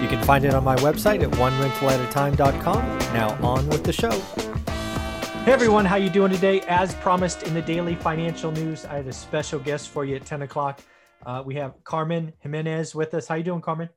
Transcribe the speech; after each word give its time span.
You 0.00 0.08
can 0.08 0.22
find 0.24 0.44
it 0.44 0.52
on 0.52 0.62
my 0.62 0.76
website 0.76 1.22
at 1.22 1.30
onerentalatatime.com. 1.30 2.98
Now 3.14 3.30
on 3.42 3.66
with 3.68 3.82
the 3.82 3.92
show. 3.92 4.10
Hey 5.44 5.52
everyone, 5.52 5.86
how 5.86 5.96
you 5.96 6.10
doing 6.10 6.30
today? 6.30 6.60
As 6.62 6.94
promised 6.96 7.44
in 7.44 7.54
the 7.54 7.62
daily 7.62 7.94
financial 7.94 8.52
news, 8.52 8.84
I 8.84 8.96
had 8.96 9.06
a 9.06 9.12
special 9.12 9.58
guest 9.58 9.88
for 9.88 10.04
you 10.04 10.16
at 10.16 10.26
10 10.26 10.42
o'clock. 10.42 10.80
Uh, 11.24 11.42
we 11.46 11.54
have 11.54 11.82
Carmen 11.84 12.34
Jimenez 12.40 12.94
with 12.94 13.14
us. 13.14 13.26
How 13.26 13.36
you 13.36 13.44
doing, 13.44 13.62
Carmen? 13.62 13.88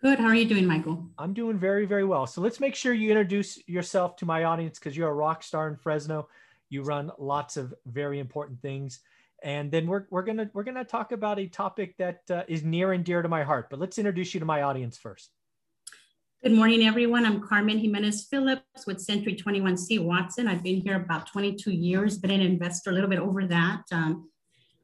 Good. 0.00 0.20
How 0.20 0.26
are 0.26 0.34
you 0.36 0.44
doing, 0.44 0.66
Michael? 0.66 1.04
I'm 1.18 1.32
doing 1.32 1.58
very, 1.58 1.84
very 1.84 2.04
well. 2.04 2.26
So 2.26 2.40
let's 2.40 2.60
make 2.60 2.76
sure 2.76 2.92
you 2.92 3.10
introduce 3.10 3.66
yourself 3.66 4.16
to 4.16 4.26
my 4.26 4.44
audience 4.44 4.78
because 4.78 4.96
you're 4.96 5.08
a 5.08 5.14
rock 5.14 5.42
star 5.42 5.66
in 5.66 5.76
Fresno. 5.76 6.28
You 6.68 6.82
run 6.82 7.10
lots 7.18 7.56
of 7.56 7.74
very 7.86 8.20
important 8.20 8.60
things 8.60 9.00
and 9.44 9.70
then 9.70 9.86
we're, 9.86 10.06
we're 10.10 10.22
gonna 10.22 10.50
we're 10.54 10.64
gonna 10.64 10.84
talk 10.84 11.12
about 11.12 11.38
a 11.38 11.46
topic 11.46 11.94
that 11.98 12.22
uh, 12.30 12.42
is 12.48 12.64
near 12.64 12.92
and 12.92 13.04
dear 13.04 13.22
to 13.22 13.28
my 13.28 13.44
heart. 13.44 13.68
But 13.70 13.78
let's 13.78 13.98
introduce 13.98 14.34
you 14.34 14.40
to 14.40 14.46
my 14.46 14.62
audience 14.62 14.96
first. 14.96 15.30
Good 16.42 16.52
morning, 16.52 16.82
everyone. 16.84 17.24
I'm 17.24 17.40
Carmen 17.40 17.78
Jimenez 17.78 18.26
Phillips 18.30 18.86
with 18.86 19.00
Century 19.00 19.36
21C 19.36 20.02
Watson. 20.02 20.48
I've 20.48 20.62
been 20.62 20.80
here 20.80 20.96
about 20.96 21.26
22 21.26 21.70
years, 21.70 22.18
been 22.18 22.30
an 22.30 22.40
investor 22.40 22.90
a 22.90 22.92
little 22.92 23.08
bit 23.08 23.18
over 23.18 23.46
that. 23.46 23.82
Um, 23.92 24.28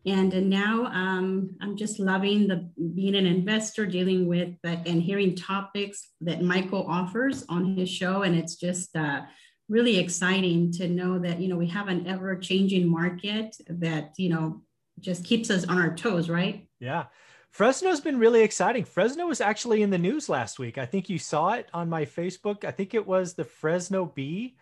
and, 0.06 0.48
now 0.48 0.86
um, 0.86 1.50
I'm 1.60 1.76
just 1.76 1.98
loving 1.98 2.48
the 2.48 2.70
being 2.94 3.14
an 3.14 3.26
investor, 3.26 3.84
dealing 3.84 4.26
with 4.26 4.54
uh, 4.64 4.76
and 4.86 5.02
hearing 5.02 5.36
topics 5.36 6.08
that 6.22 6.42
Michael 6.42 6.86
offers 6.88 7.44
on 7.50 7.76
his 7.76 7.90
show. 7.90 8.22
And 8.22 8.34
it's 8.34 8.56
just 8.56 8.96
uh, 8.96 9.22
really 9.70 9.98
exciting 9.98 10.70
to 10.72 10.88
know 10.88 11.18
that 11.18 11.40
you 11.40 11.48
know 11.48 11.56
we 11.56 11.68
have 11.68 11.88
an 11.88 12.06
ever 12.06 12.36
changing 12.36 12.86
market 12.86 13.56
that 13.68 14.12
you 14.18 14.28
know 14.28 14.60
just 14.98 15.24
keeps 15.24 15.48
us 15.50 15.64
on 15.66 15.78
our 15.78 15.94
toes 15.94 16.28
right? 16.28 16.66
Yeah. 16.78 17.06
Fresno's 17.50 18.00
been 18.00 18.20
really 18.20 18.42
exciting. 18.42 18.84
Fresno 18.84 19.26
was 19.26 19.40
actually 19.40 19.82
in 19.82 19.90
the 19.90 19.98
news 19.98 20.28
last 20.28 20.60
week. 20.60 20.78
I 20.78 20.86
think 20.86 21.08
you 21.08 21.18
saw 21.18 21.54
it 21.54 21.68
on 21.74 21.88
my 21.88 22.04
facebook. 22.04 22.64
I 22.64 22.70
think 22.70 22.94
it 22.94 23.04
was 23.04 23.34
the 23.34 23.44
fresno 23.44 24.04
bee 24.04 24.56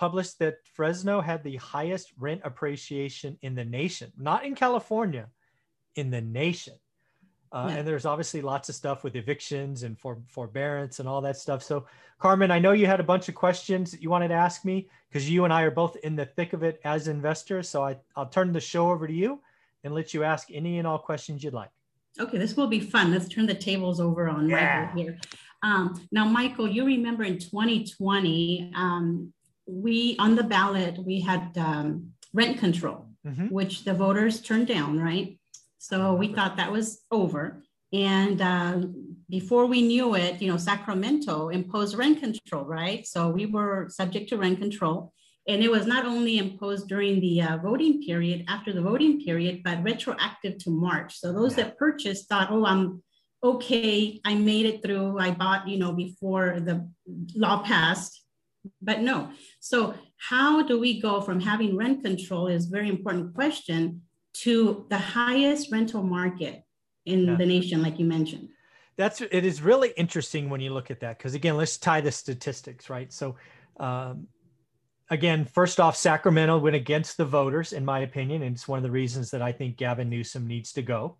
published 0.00 0.38
that 0.38 0.56
fresno 0.64 1.20
had 1.20 1.44
the 1.44 1.56
highest 1.56 2.10
rent 2.18 2.40
appreciation 2.42 3.36
in 3.42 3.54
the 3.54 3.64
nation 3.64 4.10
not 4.16 4.46
in 4.46 4.54
california 4.54 5.28
in 5.94 6.10
the 6.10 6.22
nation 6.22 6.72
uh, 7.52 7.66
yeah. 7.68 7.76
And 7.76 7.88
there's 7.88 8.06
obviously 8.06 8.42
lots 8.42 8.68
of 8.68 8.74
stuff 8.74 9.02
with 9.02 9.16
evictions 9.16 9.82
and 9.82 9.98
for 9.98 10.18
forbearance 10.28 11.00
and 11.00 11.08
all 11.08 11.20
that 11.22 11.36
stuff. 11.36 11.62
So, 11.62 11.86
Carmen, 12.20 12.50
I 12.50 12.58
know 12.58 12.72
you 12.72 12.86
had 12.86 13.00
a 13.00 13.04
bunch 13.04 13.28
of 13.28 13.34
questions 13.34 13.90
that 13.90 14.02
you 14.02 14.10
wanted 14.10 14.28
to 14.28 14.34
ask 14.34 14.64
me 14.64 14.88
because 15.08 15.28
you 15.28 15.44
and 15.44 15.52
I 15.52 15.62
are 15.62 15.70
both 15.70 15.96
in 15.96 16.14
the 16.14 16.26
thick 16.26 16.52
of 16.52 16.62
it 16.62 16.80
as 16.84 17.08
investors. 17.08 17.68
So, 17.68 17.82
I, 17.82 17.96
I'll 18.14 18.26
turn 18.26 18.52
the 18.52 18.60
show 18.60 18.90
over 18.90 19.06
to 19.06 19.12
you 19.12 19.40
and 19.82 19.94
let 19.94 20.14
you 20.14 20.22
ask 20.22 20.48
any 20.52 20.78
and 20.78 20.86
all 20.86 20.98
questions 20.98 21.42
you'd 21.42 21.54
like. 21.54 21.70
Okay, 22.18 22.38
this 22.38 22.56
will 22.56 22.66
be 22.66 22.80
fun. 22.80 23.12
Let's 23.12 23.28
turn 23.28 23.46
the 23.46 23.54
tables 23.54 24.00
over 24.00 24.28
on 24.28 24.48
yeah. 24.48 24.90
Michael 24.94 25.02
here. 25.02 25.18
Um, 25.62 26.06
now, 26.12 26.24
Michael, 26.24 26.68
you 26.68 26.84
remember 26.84 27.24
in 27.24 27.38
2020, 27.38 28.72
um, 28.74 29.32
we 29.66 30.16
on 30.18 30.34
the 30.34 30.42
ballot 30.42 30.98
we 31.04 31.20
had 31.20 31.56
um, 31.56 32.12
rent 32.32 32.58
control, 32.58 33.06
mm-hmm. 33.26 33.46
which 33.48 33.84
the 33.84 33.94
voters 33.94 34.40
turned 34.40 34.66
down, 34.66 34.98
right? 34.98 35.38
So 35.80 36.12
we 36.12 36.28
thought 36.28 36.58
that 36.58 36.70
was 36.70 37.00
over. 37.10 37.62
And 37.92 38.40
uh, 38.42 38.82
before 39.30 39.64
we 39.64 39.80
knew 39.80 40.14
it, 40.14 40.40
you 40.40 40.50
know, 40.50 40.58
Sacramento 40.58 41.48
imposed 41.48 41.96
rent 41.96 42.20
control, 42.20 42.66
right? 42.66 43.06
So 43.06 43.30
we 43.30 43.46
were 43.46 43.88
subject 43.88 44.28
to 44.28 44.36
rent 44.36 44.60
control. 44.60 45.12
And 45.48 45.62
it 45.62 45.70
was 45.70 45.86
not 45.86 46.04
only 46.04 46.36
imposed 46.36 46.86
during 46.86 47.18
the 47.20 47.40
uh, 47.40 47.56
voting 47.56 48.02
period, 48.02 48.44
after 48.46 48.74
the 48.74 48.82
voting 48.82 49.24
period, 49.24 49.62
but 49.64 49.82
retroactive 49.82 50.58
to 50.58 50.70
March. 50.70 51.18
So 51.18 51.32
those 51.32 51.54
that 51.54 51.78
purchased 51.78 52.28
thought, 52.28 52.50
oh, 52.50 52.66
I'm 52.66 53.02
okay, 53.42 54.20
I 54.22 54.34
made 54.34 54.66
it 54.66 54.82
through, 54.82 55.18
I 55.18 55.30
bought, 55.30 55.66
you 55.66 55.78
know, 55.78 55.92
before 55.92 56.60
the 56.60 56.86
law 57.34 57.62
passed. 57.62 58.22
But 58.82 59.00
no. 59.00 59.30
So 59.60 59.94
how 60.18 60.62
do 60.62 60.78
we 60.78 61.00
go 61.00 61.22
from 61.22 61.40
having 61.40 61.74
rent 61.74 62.04
control 62.04 62.48
is 62.48 62.66
very 62.66 62.90
important 62.90 63.34
question 63.34 64.02
to 64.32 64.86
the 64.88 64.98
highest 64.98 65.72
rental 65.72 66.02
market 66.02 66.64
in 67.06 67.26
yeah. 67.26 67.34
the 67.36 67.46
nation, 67.46 67.82
like 67.82 67.98
you 67.98 68.06
mentioned. 68.06 68.48
That's 68.96 69.20
it 69.20 69.44
is 69.44 69.62
really 69.62 69.92
interesting 69.96 70.50
when 70.50 70.60
you 70.60 70.72
look 70.72 70.90
at 70.90 71.00
that 71.00 71.18
because 71.18 71.34
again, 71.34 71.56
let's 71.56 71.78
tie 71.78 72.00
the 72.00 72.12
statistics, 72.12 72.90
right? 72.90 73.12
So, 73.12 73.36
um, 73.78 74.26
again, 75.08 75.46
first 75.46 75.80
off, 75.80 75.96
Sacramento 75.96 76.58
went 76.58 76.76
against 76.76 77.16
the 77.16 77.24
voters, 77.24 77.72
in 77.72 77.84
my 77.84 78.00
opinion, 78.00 78.42
and 78.42 78.54
it's 78.54 78.68
one 78.68 78.78
of 78.78 78.82
the 78.82 78.90
reasons 78.90 79.30
that 79.30 79.42
I 79.42 79.52
think 79.52 79.76
Gavin 79.76 80.10
Newsom 80.10 80.46
needs 80.46 80.72
to 80.74 80.82
go. 80.82 81.16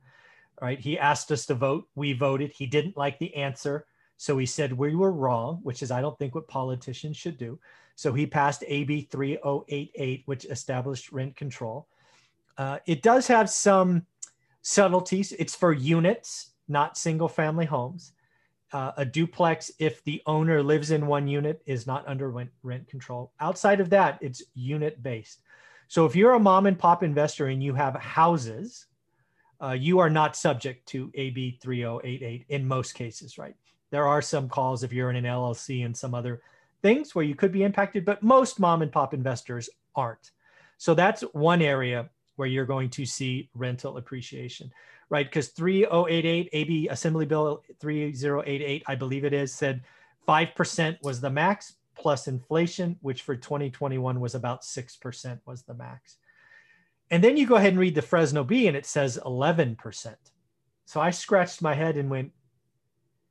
Right? 0.60 0.78
He 0.78 0.98
asked 0.98 1.32
us 1.32 1.46
to 1.46 1.54
vote, 1.54 1.86
we 1.94 2.12
voted. 2.12 2.52
He 2.54 2.66
didn't 2.66 2.98
like 2.98 3.18
the 3.18 3.34
answer, 3.34 3.86
so 4.18 4.36
he 4.36 4.44
said 4.44 4.74
we 4.74 4.94
were 4.94 5.12
wrong, 5.12 5.60
which 5.62 5.82
is 5.82 5.90
I 5.90 6.02
don't 6.02 6.18
think 6.18 6.34
what 6.34 6.48
politicians 6.48 7.16
should 7.16 7.38
do. 7.38 7.58
So 7.96 8.12
he 8.12 8.26
passed 8.26 8.64
AB 8.66 9.08
3088, 9.10 10.22
which 10.26 10.44
established 10.44 11.12
rent 11.12 11.36
control. 11.36 11.88
Uh, 12.58 12.78
it 12.86 13.02
does 13.02 13.26
have 13.26 13.48
some 13.48 14.06
subtleties. 14.62 15.32
It's 15.32 15.54
for 15.54 15.72
units, 15.72 16.50
not 16.68 16.98
single 16.98 17.28
family 17.28 17.66
homes. 17.66 18.12
Uh, 18.72 18.92
a 18.98 19.04
duplex, 19.04 19.70
if 19.78 20.02
the 20.04 20.22
owner 20.26 20.62
lives 20.62 20.92
in 20.92 21.06
one 21.06 21.26
unit, 21.26 21.60
is 21.66 21.86
not 21.86 22.06
under 22.06 22.30
rent, 22.30 22.88
control. 22.88 23.32
Outside 23.40 23.80
of 23.80 23.90
that, 23.90 24.18
it's 24.20 24.42
unit 24.54 25.02
based. 25.02 25.42
So 25.88 26.06
if 26.06 26.14
you're 26.14 26.34
a 26.34 26.40
mom 26.40 26.66
and 26.66 26.78
pop 26.78 27.02
investor 27.02 27.48
and 27.48 27.62
you 27.62 27.74
have 27.74 27.96
houses, 27.96 28.86
uh, 29.60 29.72
you 29.72 29.98
are 29.98 30.08
not 30.08 30.36
subject 30.36 30.86
to 30.86 31.10
AB 31.14 31.58
3088 31.60 32.46
in 32.48 32.66
most 32.66 32.94
cases, 32.94 33.38
right? 33.38 33.56
There 33.90 34.06
are 34.06 34.22
some 34.22 34.48
calls 34.48 34.84
if 34.84 34.92
you're 34.92 35.10
in 35.10 35.16
an 35.16 35.24
LLC 35.24 35.84
and 35.84 35.96
some 35.96 36.14
other 36.14 36.40
things 36.80 37.14
where 37.14 37.24
you 37.24 37.34
could 37.34 37.50
be 37.50 37.64
impacted, 37.64 38.04
but 38.04 38.22
most 38.22 38.60
mom 38.60 38.82
and 38.82 38.92
pop 38.92 39.12
investors 39.12 39.68
aren't. 39.96 40.30
So 40.78 40.94
that's 40.94 41.22
one 41.32 41.60
area 41.60 42.08
where 42.40 42.48
you're 42.48 42.64
going 42.64 42.88
to 42.88 43.04
see 43.04 43.50
rental 43.54 43.98
appreciation, 43.98 44.72
right? 45.10 45.26
Because 45.26 45.48
3088 45.48 46.48
AB 46.54 46.88
Assembly 46.88 47.26
Bill 47.26 47.62
3088, 47.80 48.82
I 48.86 48.94
believe 48.94 49.26
it 49.26 49.34
is, 49.34 49.52
said 49.52 49.82
5% 50.26 50.96
was 51.02 51.20
the 51.20 51.28
max 51.28 51.74
plus 51.94 52.28
inflation, 52.28 52.96
which 53.02 53.20
for 53.20 53.36
2021 53.36 54.18
was 54.20 54.34
about 54.34 54.62
6% 54.62 55.38
was 55.44 55.64
the 55.64 55.74
max. 55.74 56.16
And 57.10 57.22
then 57.22 57.36
you 57.36 57.46
go 57.46 57.56
ahead 57.56 57.74
and 57.74 57.78
read 57.78 57.94
the 57.94 58.00
Fresno 58.00 58.42
Bee 58.42 58.68
and 58.68 58.76
it 58.76 58.86
says 58.86 59.18
11%. 59.22 60.14
So 60.86 60.98
I 60.98 61.10
scratched 61.10 61.60
my 61.60 61.74
head 61.74 61.98
and 61.98 62.08
went, 62.08 62.32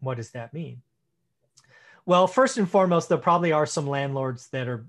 what 0.02 0.18
does 0.18 0.30
that 0.34 0.54
mean? 0.54 0.84
Well, 2.06 2.28
first 2.28 2.60
and 2.60 2.70
foremost, 2.70 3.10
there 3.10 3.18
probably 3.18 3.54
are 3.54 3.66
some 3.66 3.88
landlords 3.88 4.50
that 4.50 4.68
are 4.68 4.86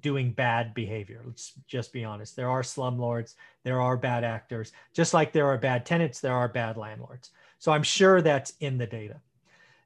doing 0.00 0.32
bad 0.32 0.74
behavior. 0.74 1.22
Let's 1.24 1.52
just 1.66 1.92
be 1.92 2.04
honest. 2.04 2.36
There 2.36 2.50
are 2.50 2.62
slumlords, 2.62 3.34
there 3.62 3.80
are 3.80 3.96
bad 3.96 4.24
actors. 4.24 4.72
Just 4.92 5.14
like 5.14 5.32
there 5.32 5.46
are 5.46 5.58
bad 5.58 5.86
tenants, 5.86 6.20
there 6.20 6.34
are 6.34 6.48
bad 6.48 6.76
landlords. 6.76 7.30
So 7.58 7.72
I'm 7.72 7.82
sure 7.82 8.20
that's 8.20 8.54
in 8.60 8.78
the 8.78 8.86
data. 8.86 9.20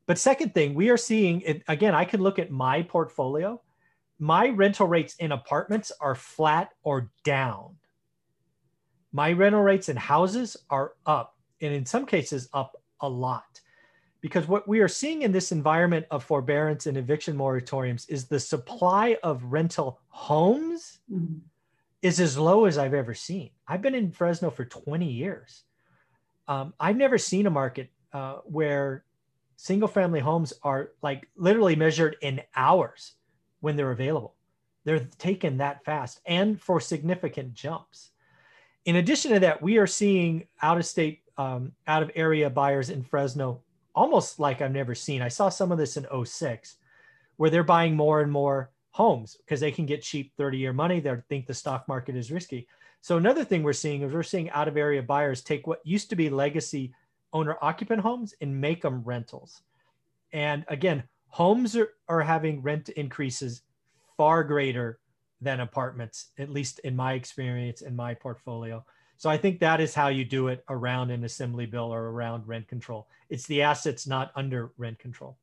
But 0.06 0.18
second 0.18 0.54
thing, 0.54 0.74
we 0.74 0.88
are 0.88 0.96
seeing 0.96 1.42
it 1.42 1.62
again, 1.68 1.94
I 1.94 2.04
can 2.04 2.22
look 2.22 2.38
at 2.38 2.50
my 2.50 2.82
portfolio. 2.82 3.60
My 4.18 4.48
rental 4.48 4.88
rates 4.88 5.14
in 5.16 5.32
apartments 5.32 5.92
are 6.00 6.14
flat 6.14 6.72
or 6.82 7.10
down. 7.24 7.76
My 9.12 9.32
rental 9.32 9.62
rates 9.62 9.88
in 9.88 9.96
houses 9.96 10.56
are 10.70 10.94
up, 11.06 11.36
and 11.60 11.72
in 11.72 11.86
some 11.86 12.04
cases, 12.04 12.48
up 12.52 12.76
a 13.00 13.08
lot 13.08 13.60
because 14.20 14.48
what 14.48 14.66
we 14.66 14.80
are 14.80 14.88
seeing 14.88 15.22
in 15.22 15.32
this 15.32 15.52
environment 15.52 16.06
of 16.10 16.24
forbearance 16.24 16.86
and 16.86 16.96
eviction 16.96 17.36
moratoriums 17.36 18.08
is 18.08 18.26
the 18.26 18.40
supply 18.40 19.16
of 19.22 19.44
rental 19.44 20.00
homes 20.08 20.98
mm-hmm. 21.12 21.38
is 22.02 22.18
as 22.18 22.36
low 22.36 22.64
as 22.64 22.78
I've 22.78 22.94
ever 22.94 23.14
seen. 23.14 23.50
I've 23.66 23.82
been 23.82 23.94
in 23.94 24.10
Fresno 24.10 24.50
for 24.50 24.64
20 24.64 25.06
years. 25.06 25.62
Um, 26.48 26.74
I've 26.80 26.96
never 26.96 27.18
seen 27.18 27.46
a 27.46 27.50
market 27.50 27.90
uh, 28.12 28.36
where 28.44 29.04
single 29.56 29.88
family 29.88 30.20
homes 30.20 30.52
are 30.62 30.90
like 31.02 31.28
literally 31.36 31.76
measured 31.76 32.16
in 32.22 32.40
hours 32.56 33.14
when 33.60 33.76
they're 33.76 33.90
available. 33.90 34.34
They're 34.84 35.06
taken 35.18 35.58
that 35.58 35.84
fast 35.84 36.20
and 36.26 36.60
for 36.60 36.80
significant 36.80 37.54
jumps. 37.54 38.10
In 38.84 38.96
addition 38.96 39.32
to 39.32 39.40
that, 39.40 39.60
we 39.60 39.76
are 39.76 39.86
seeing 39.86 40.46
out 40.62 40.78
of 40.78 40.86
state, 40.86 41.20
um, 41.36 41.72
out 41.86 42.02
of 42.02 42.10
area 42.14 42.48
buyers 42.48 42.88
in 42.88 43.02
Fresno 43.02 43.60
almost 43.98 44.38
like 44.38 44.62
I've 44.62 44.70
never 44.72 44.94
seen. 44.94 45.22
I 45.22 45.28
saw 45.28 45.48
some 45.48 45.72
of 45.72 45.78
this 45.78 45.96
in 45.96 46.06
06 46.24 46.76
where 47.36 47.50
they're 47.50 47.64
buying 47.64 47.96
more 47.96 48.20
and 48.20 48.30
more 48.30 48.70
homes 48.90 49.36
because 49.44 49.58
they 49.58 49.72
can 49.72 49.86
get 49.86 50.02
cheap 50.02 50.32
30 50.36 50.56
year 50.56 50.72
money. 50.72 51.00
They 51.00 51.14
think 51.28 51.46
the 51.46 51.54
stock 51.54 51.88
market 51.88 52.14
is 52.14 52.30
risky. 52.30 52.68
So 53.00 53.16
another 53.16 53.44
thing 53.44 53.62
we're 53.62 53.72
seeing 53.72 54.02
is 54.02 54.12
we're 54.12 54.22
seeing 54.22 54.50
out 54.50 54.68
of 54.68 54.76
area 54.76 55.02
buyers 55.02 55.42
take 55.42 55.66
what 55.66 55.80
used 55.84 56.10
to 56.10 56.16
be 56.16 56.30
legacy 56.30 56.92
owner 57.32 57.56
occupant 57.60 58.00
homes 58.00 58.34
and 58.40 58.60
make 58.60 58.82
them 58.82 59.02
rentals. 59.02 59.62
And 60.32 60.64
again, 60.68 61.02
homes 61.26 61.74
are, 61.76 61.90
are 62.08 62.22
having 62.22 62.62
rent 62.62 62.90
increases 62.90 63.62
far 64.16 64.44
greater 64.44 65.00
than 65.40 65.60
apartments, 65.60 66.30
at 66.38 66.50
least 66.50 66.78
in 66.80 66.94
my 66.94 67.14
experience 67.14 67.82
in 67.82 67.96
my 67.96 68.14
portfolio. 68.14 68.84
So 69.18 69.28
I 69.28 69.36
think 69.36 69.58
that 69.60 69.80
is 69.80 69.94
how 69.94 70.08
you 70.08 70.24
do 70.24 70.46
it 70.46 70.64
around 70.68 71.10
an 71.10 71.24
assembly 71.24 71.66
bill 71.66 71.92
or 71.92 72.10
around 72.10 72.46
rent 72.46 72.68
control. 72.68 73.08
It's 73.28 73.46
the 73.46 73.62
assets 73.62 74.06
not 74.06 74.30
under 74.36 74.70
rent 74.78 75.00
control. 75.00 75.36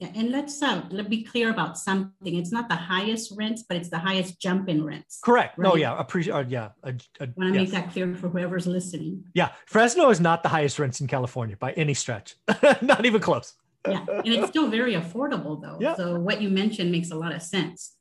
Yeah, 0.00 0.08
and 0.14 0.30
let's 0.30 0.60
uh, 0.62 0.84
let 0.90 1.08
be 1.08 1.22
clear 1.24 1.50
about 1.50 1.78
something. 1.78 2.36
It's 2.36 2.52
not 2.52 2.68
the 2.68 2.76
highest 2.76 3.32
rents, 3.36 3.64
but 3.68 3.76
it's 3.76 3.88
the 3.88 3.98
highest 3.98 4.40
jump 4.40 4.68
in 4.68 4.84
rents. 4.84 5.20
Correct. 5.22 5.58
Right? 5.58 5.68
No, 5.68 5.76
yeah, 5.76 5.98
appreciate. 5.98 6.34
Uh, 6.34 6.44
yeah, 6.48 6.68
I 6.84 6.90
want 7.18 7.36
to 7.36 7.46
yes. 7.46 7.54
make 7.54 7.70
that 7.70 7.92
clear 7.92 8.14
for 8.14 8.28
whoever's 8.28 8.66
listening. 8.66 9.24
Yeah, 9.34 9.50
Fresno 9.66 10.10
is 10.10 10.20
not 10.20 10.42
the 10.42 10.48
highest 10.48 10.78
rents 10.78 11.00
in 11.00 11.06
California 11.06 11.56
by 11.56 11.72
any 11.72 11.94
stretch, 11.94 12.36
not 12.82 13.06
even 13.06 13.20
close. 13.20 13.54
yeah, 13.88 14.04
and 14.08 14.28
it's 14.28 14.48
still 14.48 14.68
very 14.68 14.94
affordable 14.94 15.60
though. 15.60 15.78
Yeah. 15.80 15.96
So 15.96 16.18
what 16.18 16.40
you 16.40 16.48
mentioned 16.48 16.92
makes 16.92 17.10
a 17.10 17.16
lot 17.16 17.32
of 17.32 17.42
sense. 17.42 17.94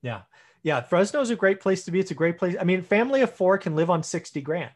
Yeah, 0.00 0.22
yeah. 0.64 0.80
Fresno 0.80 1.20
is 1.20 1.30
a 1.30 1.36
great 1.36 1.60
place 1.60 1.84
to 1.84 1.92
be. 1.92 2.00
It's 2.00 2.10
a 2.10 2.14
great 2.14 2.38
place. 2.38 2.56
I 2.60 2.64
mean, 2.64 2.82
family 2.82 3.20
of 3.22 3.32
four 3.32 3.56
can 3.58 3.76
live 3.76 3.90
on 3.90 4.02
sixty 4.02 4.40
grand. 4.40 4.72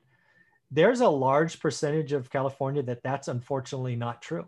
There's 0.71 1.01
a 1.01 1.09
large 1.09 1.59
percentage 1.59 2.13
of 2.13 2.31
California 2.31 2.83
that 2.85 3.03
that's 3.03 3.27
unfortunately 3.27 3.97
not 3.97 4.23
true. 4.23 4.47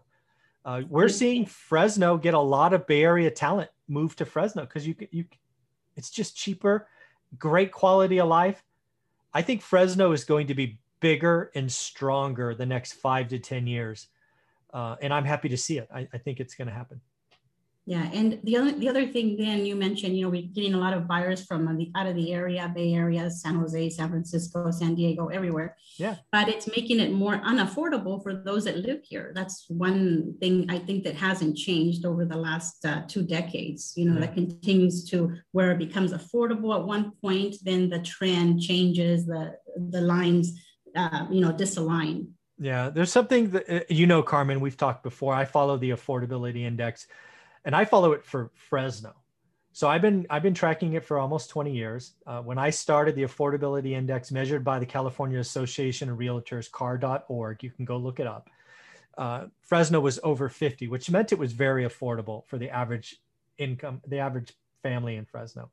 Uh, 0.65 0.83
we're 0.89 1.09
seeing 1.09 1.47
Fresno 1.47 2.19
get 2.19 2.35
a 2.35 2.39
lot 2.39 2.75
of 2.75 2.87
Bay 2.87 3.03
Area 3.03 3.31
talent 3.31 3.71
move 3.89 4.15
to 4.17 4.25
Fresno 4.25 4.63
because 4.63 4.87
you 4.87 4.95
you 5.11 5.25
it's 5.97 6.11
just 6.11 6.37
cheaper, 6.37 6.87
great 7.39 7.73
quality 7.73 8.21
of 8.21 8.29
life. 8.29 8.63
I 9.33 9.43
think 9.43 9.63
Fresno 9.63 10.13
is 10.13 10.25
going 10.25 10.47
to 10.49 10.55
be 10.55 10.79
bigger 11.01 11.51
and 11.55 11.73
stronger 11.73 12.55
the 12.55 12.67
next 12.67 12.93
five 12.93 13.29
to 13.29 13.39
ten 13.39 13.67
years, 13.67 14.09
uh, 14.75 14.97
and 15.01 15.15
I'm 15.15 15.25
happy 15.25 15.49
to 15.49 15.57
see 15.57 15.79
it. 15.79 15.89
I, 15.93 16.07
I 16.13 16.19
think 16.19 16.41
it's 16.41 16.55
going 16.55 16.69
to 16.69 16.75
happen. 16.75 17.01
Yeah, 17.91 18.09
and 18.13 18.39
the 18.45 18.57
other 18.57 18.71
the 18.71 18.89
other 18.89 19.05
thing, 19.09 19.37
then 19.37 19.67
you 19.67 19.75
mentioned, 19.75 20.17
you 20.17 20.23
know, 20.23 20.31
we're 20.31 20.43
getting 20.43 20.75
a 20.75 20.79
lot 20.79 20.93
of 20.93 21.09
buyers 21.09 21.45
from 21.45 21.77
the 21.77 21.91
out 21.97 22.07
of 22.07 22.15
the 22.15 22.33
area, 22.33 22.71
Bay 22.73 22.95
Area, 22.95 23.29
San 23.29 23.57
Jose, 23.57 23.91
San 23.91 24.09
Francisco, 24.11 24.71
San 24.71 24.95
Diego, 24.95 25.27
everywhere. 25.27 25.77
Yeah. 25.99 26.15
But 26.31 26.49
it's 26.49 26.69
making 26.69 27.01
it 27.01 27.11
more 27.11 27.39
unaffordable 27.39 28.23
for 28.23 28.33
those 28.33 28.63
that 28.67 28.77
live 28.77 29.01
here. 29.03 29.33
That's 29.35 29.65
one 29.67 30.37
thing 30.39 30.67
I 30.71 30.79
think 30.79 31.03
that 31.03 31.17
hasn't 31.17 31.57
changed 31.57 32.07
over 32.07 32.25
the 32.25 32.37
last 32.37 32.85
uh, 32.85 33.03
two 33.09 33.25
decades. 33.25 33.93
You 33.97 34.05
know, 34.05 34.15
yeah. 34.15 34.27
that 34.27 34.35
continues 34.35 35.05
to 35.11 35.35
where 35.51 35.73
it 35.73 35.79
becomes 35.79 36.13
affordable 36.13 36.73
at 36.79 36.85
one 36.85 37.11
point, 37.21 37.57
then 37.65 37.91
the 37.91 38.03
trend 38.03 38.61
changes, 38.61 39.27
the 39.27 39.57
the 39.91 40.01
lines, 40.01 40.53
uh, 40.95 41.27
you 41.29 41.41
know, 41.41 41.53
disalign. 41.53 42.29
Yeah, 42.57 42.91
there's 42.91 43.11
something 43.11 43.51
that 43.51 43.69
uh, 43.69 43.81
you 43.89 44.07
know, 44.07 44.23
Carmen. 44.23 44.61
We've 44.61 44.77
talked 44.77 45.03
before. 45.03 45.35
I 45.35 45.45
follow 45.45 45.77
the 45.77 45.91
affordability 45.91 46.63
index 46.63 47.09
and 47.65 47.75
I 47.75 47.85
follow 47.85 48.13
it 48.13 48.25
for 48.25 48.51
Fresno. 48.55 49.15
So 49.73 49.89
I've 49.89 50.03
been 50.03 50.27
I've 50.31 50.43
been 50.43 50.55
tracking 50.55 50.95
it 50.95 51.05
for 51.05 51.19
almost 51.19 51.49
20 51.51 51.73
years. 51.73 52.15
Uh, 52.27 52.41
when 52.43 52.59
I 52.59 52.71
started 52.71 53.15
the 53.15 53.23
affordability 53.23 53.93
index 53.93 54.33
measured 54.33 54.65
by 54.65 54.79
the 54.79 54.87
California 54.87 55.39
Association 55.39 56.11
of 56.11 56.19
Realtors, 56.19 56.71
CAR.org, 56.71 57.63
you 57.63 57.71
can 57.71 57.85
go 57.85 57.97
look 57.97 58.19
it 58.19 58.27
up. 58.27 58.51
Uh, 59.17 59.47
Fresno 59.63 60.01
was 60.01 60.19
over 60.25 60.49
50, 60.49 60.89
which 60.89 61.11
meant 61.11 61.33
it 61.33 61.39
was 61.39 61.53
very 61.53 61.85
affordable 61.85 62.47
for 62.47 62.59
the 62.59 62.71
average 62.71 63.17
income, 63.59 64.01
the 64.07 64.19
average 64.19 64.53
family 64.83 65.17
in 65.17 65.25
Fresno. 65.25 65.71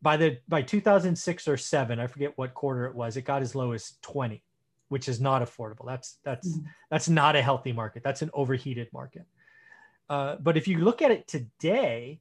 By 0.00 0.16
the 0.16 0.38
by 0.48 0.62
2006 0.62 1.46
or 1.46 1.56
seven, 1.56 2.00
I 2.00 2.08
forget 2.08 2.36
what 2.36 2.54
quarter 2.54 2.86
it 2.86 2.94
was, 2.94 3.16
it 3.16 3.22
got 3.22 3.42
as 3.42 3.54
low 3.54 3.70
as 3.70 3.94
20, 4.02 4.42
which 4.88 5.08
is 5.08 5.20
not 5.20 5.42
affordable. 5.42 5.86
That's 5.86 6.18
that's 6.24 6.48
mm-hmm. 6.48 6.66
that's 6.90 7.08
not 7.08 7.36
a 7.36 7.42
healthy 7.42 7.72
market. 7.72 8.02
That's 8.02 8.22
an 8.22 8.30
overheated 8.34 8.88
market. 8.92 9.26
Uh, 10.08 10.36
but 10.40 10.56
if 10.56 10.68
you 10.68 10.78
look 10.78 11.02
at 11.02 11.10
it 11.10 11.26
today, 11.26 12.20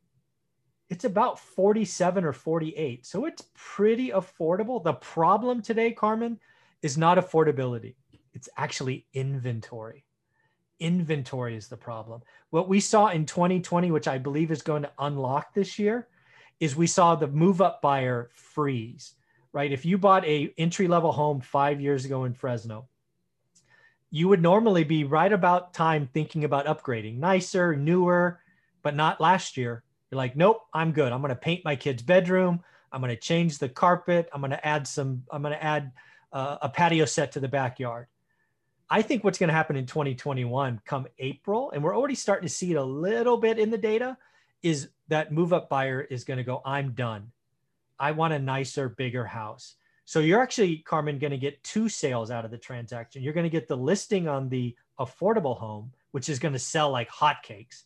it's 0.90 1.06
about 1.06 1.40
47 1.40 2.26
or 2.26 2.34
48. 2.34 3.06
So 3.06 3.26
it's 3.26 3.44
pretty 3.56 4.10
affordable. 4.10 4.84
The 4.84 4.94
problem 4.94 5.62
today, 5.62 5.92
Carmen, 5.92 6.40
is 6.82 6.98
not 6.98 7.18
affordability, 7.18 7.96
it's 8.34 8.50
actually 8.58 9.06
inventory. 9.14 10.04
Inventory 10.80 11.56
is 11.56 11.68
the 11.68 11.78
problem. 11.78 12.22
What 12.50 12.68
we 12.68 12.80
saw 12.80 13.10
in 13.10 13.26
2020, 13.26 13.92
which 13.92 14.08
I 14.08 14.18
believe 14.18 14.52
is 14.52 14.64
going 14.64 14.82
to 14.82 14.92
unlock 14.98 15.54
this 15.54 15.78
year, 15.78 16.08
is 16.60 16.76
we 16.76 16.88
saw 16.88 17.16
the 17.16 17.28
move 17.28 17.62
up 17.62 17.82
buyer 17.82 18.30
freeze, 18.34 19.14
right? 19.54 19.72
If 19.72 19.86
you 19.86 19.98
bought 19.98 20.26
a 20.26 20.54
entry 20.58 20.88
level 20.88 21.12
home 21.12 21.40
five 21.40 21.80
years 21.80 22.04
ago 22.06 22.24
in 22.24 22.34
Fresno, 22.34 22.88
you 24.12 24.28
would 24.28 24.42
normally 24.42 24.84
be 24.84 25.06
right 25.06 25.32
about 25.32 25.74
time 25.74 26.10
thinking 26.14 26.44
about 26.44 26.66
upgrading 26.66 27.18
nicer, 27.18 27.76
newer, 27.76 28.42
but 28.84 28.96
not 28.96 29.22
last 29.22 29.56
year. 29.56 29.84
You're 30.12 30.18
like, 30.18 30.36
nope, 30.36 30.62
I'm 30.74 30.92
good. 30.92 31.14
I'm 31.14 31.22
going 31.22 31.30
to 31.30 31.36
paint 31.36 31.64
my 31.64 31.78
kid's 31.78 32.04
bedroom. 32.04 32.62
I'm 32.92 33.00
going 33.00 33.16
to 33.16 33.20
change 33.20 33.58
the 33.58 33.70
carpet. 33.70 34.30
I'm 34.34 34.42
going 34.42 34.52
to 34.52 34.68
add 34.68 34.86
some, 34.86 35.24
I'm 35.32 35.42
going 35.42 35.54
to 35.54 35.64
add 35.64 35.94
uh, 36.34 36.58
a 36.62 36.70
patio 36.70 37.06
set 37.06 37.32
to 37.34 37.40
the 37.40 37.48
backyard. 37.48 38.08
I 38.90 39.02
think 39.02 39.24
what's 39.24 39.38
going 39.38 39.48
to 39.48 39.54
happen 39.54 39.78
in 39.78 39.86
2021 39.86 40.82
come 40.86 41.08
April, 41.18 41.72
and 41.72 41.82
we're 41.82 41.96
already 41.96 42.16
starting 42.16 42.46
to 42.46 42.54
see 42.54 42.72
it 42.72 42.76
a 42.76 42.84
little 42.84 43.38
bit 43.38 43.58
in 43.58 43.70
the 43.70 43.78
data, 43.78 44.18
is 44.62 44.90
that 45.08 45.32
move 45.32 45.54
up 45.54 45.70
buyer 45.70 46.02
is 46.02 46.26
going 46.26 46.38
to 46.38 46.44
go, 46.44 46.62
I'm 46.66 46.92
done. 46.92 47.32
I 47.98 48.12
want 48.12 48.34
a 48.34 48.40
nicer, 48.40 48.90
bigger 48.90 49.26
house. 49.26 49.76
So 50.06 50.20
you're 50.20 50.42
actually, 50.42 50.78
Carmen, 50.78 51.20
going 51.20 51.32
to 51.32 51.38
get 51.38 51.64
two 51.64 51.88
sales 51.88 52.32
out 52.32 52.46
of 52.46 52.52
the 52.52 52.58
transaction. 52.58 53.24
You're 53.24 53.34
going 53.34 53.46
to 53.46 53.50
get 53.50 53.68
the 53.68 53.78
listing 53.78 54.28
on 54.28 54.50
the 54.50 54.76
affordable 55.00 55.58
home, 55.58 55.92
which 56.12 56.30
is 56.30 56.40
going 56.40 56.54
to 56.54 56.60
sell 56.60 56.90
like 56.90 57.10
hotcakes. 57.10 57.84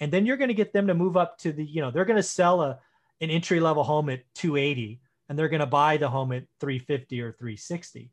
And 0.00 0.12
then 0.12 0.26
you're 0.26 0.36
going 0.36 0.48
to 0.48 0.54
get 0.54 0.72
them 0.72 0.88
to 0.88 0.94
move 0.94 1.16
up 1.16 1.38
to 1.38 1.52
the, 1.52 1.64
you 1.64 1.80
know, 1.80 1.90
they're 1.90 2.04
going 2.04 2.16
to 2.16 2.22
sell 2.22 2.60
a, 2.62 2.78
an 3.20 3.30
entry 3.30 3.60
level 3.60 3.84
home 3.84 4.10
at 4.10 4.22
280 4.34 5.00
and 5.28 5.38
they're 5.38 5.48
going 5.48 5.60
to 5.60 5.66
buy 5.66 5.96
the 5.96 6.08
home 6.08 6.32
at 6.32 6.44
350 6.60 7.20
or 7.20 7.32
360. 7.32 8.10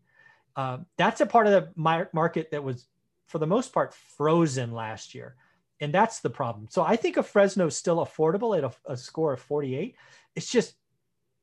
Uh, 0.56 0.78
that's 0.98 1.22
a 1.22 1.26
part 1.26 1.48
of 1.48 1.52
the 1.54 2.04
market 2.14 2.52
that 2.52 2.64
was, 2.64 2.88
for 3.28 3.40
the 3.40 3.48
most 3.48 3.74
part, 3.74 3.94
frozen 3.94 4.72
last 4.72 5.16
year. 5.16 5.36
And 5.82 5.94
that's 5.94 6.20
the 6.20 6.30
problem. 6.30 6.68
So 6.70 6.84
I 6.84 6.96
think 6.96 7.18
a 7.18 7.24
Fresno 7.24 7.68
is 7.68 7.76
still 7.76 8.06
affordable 8.06 8.58
at 8.58 8.64
a, 8.64 8.94
a 8.94 8.98
score 8.98 9.34
of 9.34 9.40
48. 9.40 9.96
It's 10.36 10.50
just 10.50 10.76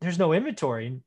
there's 0.00 0.18
no 0.18 0.32
inventory 0.32 1.00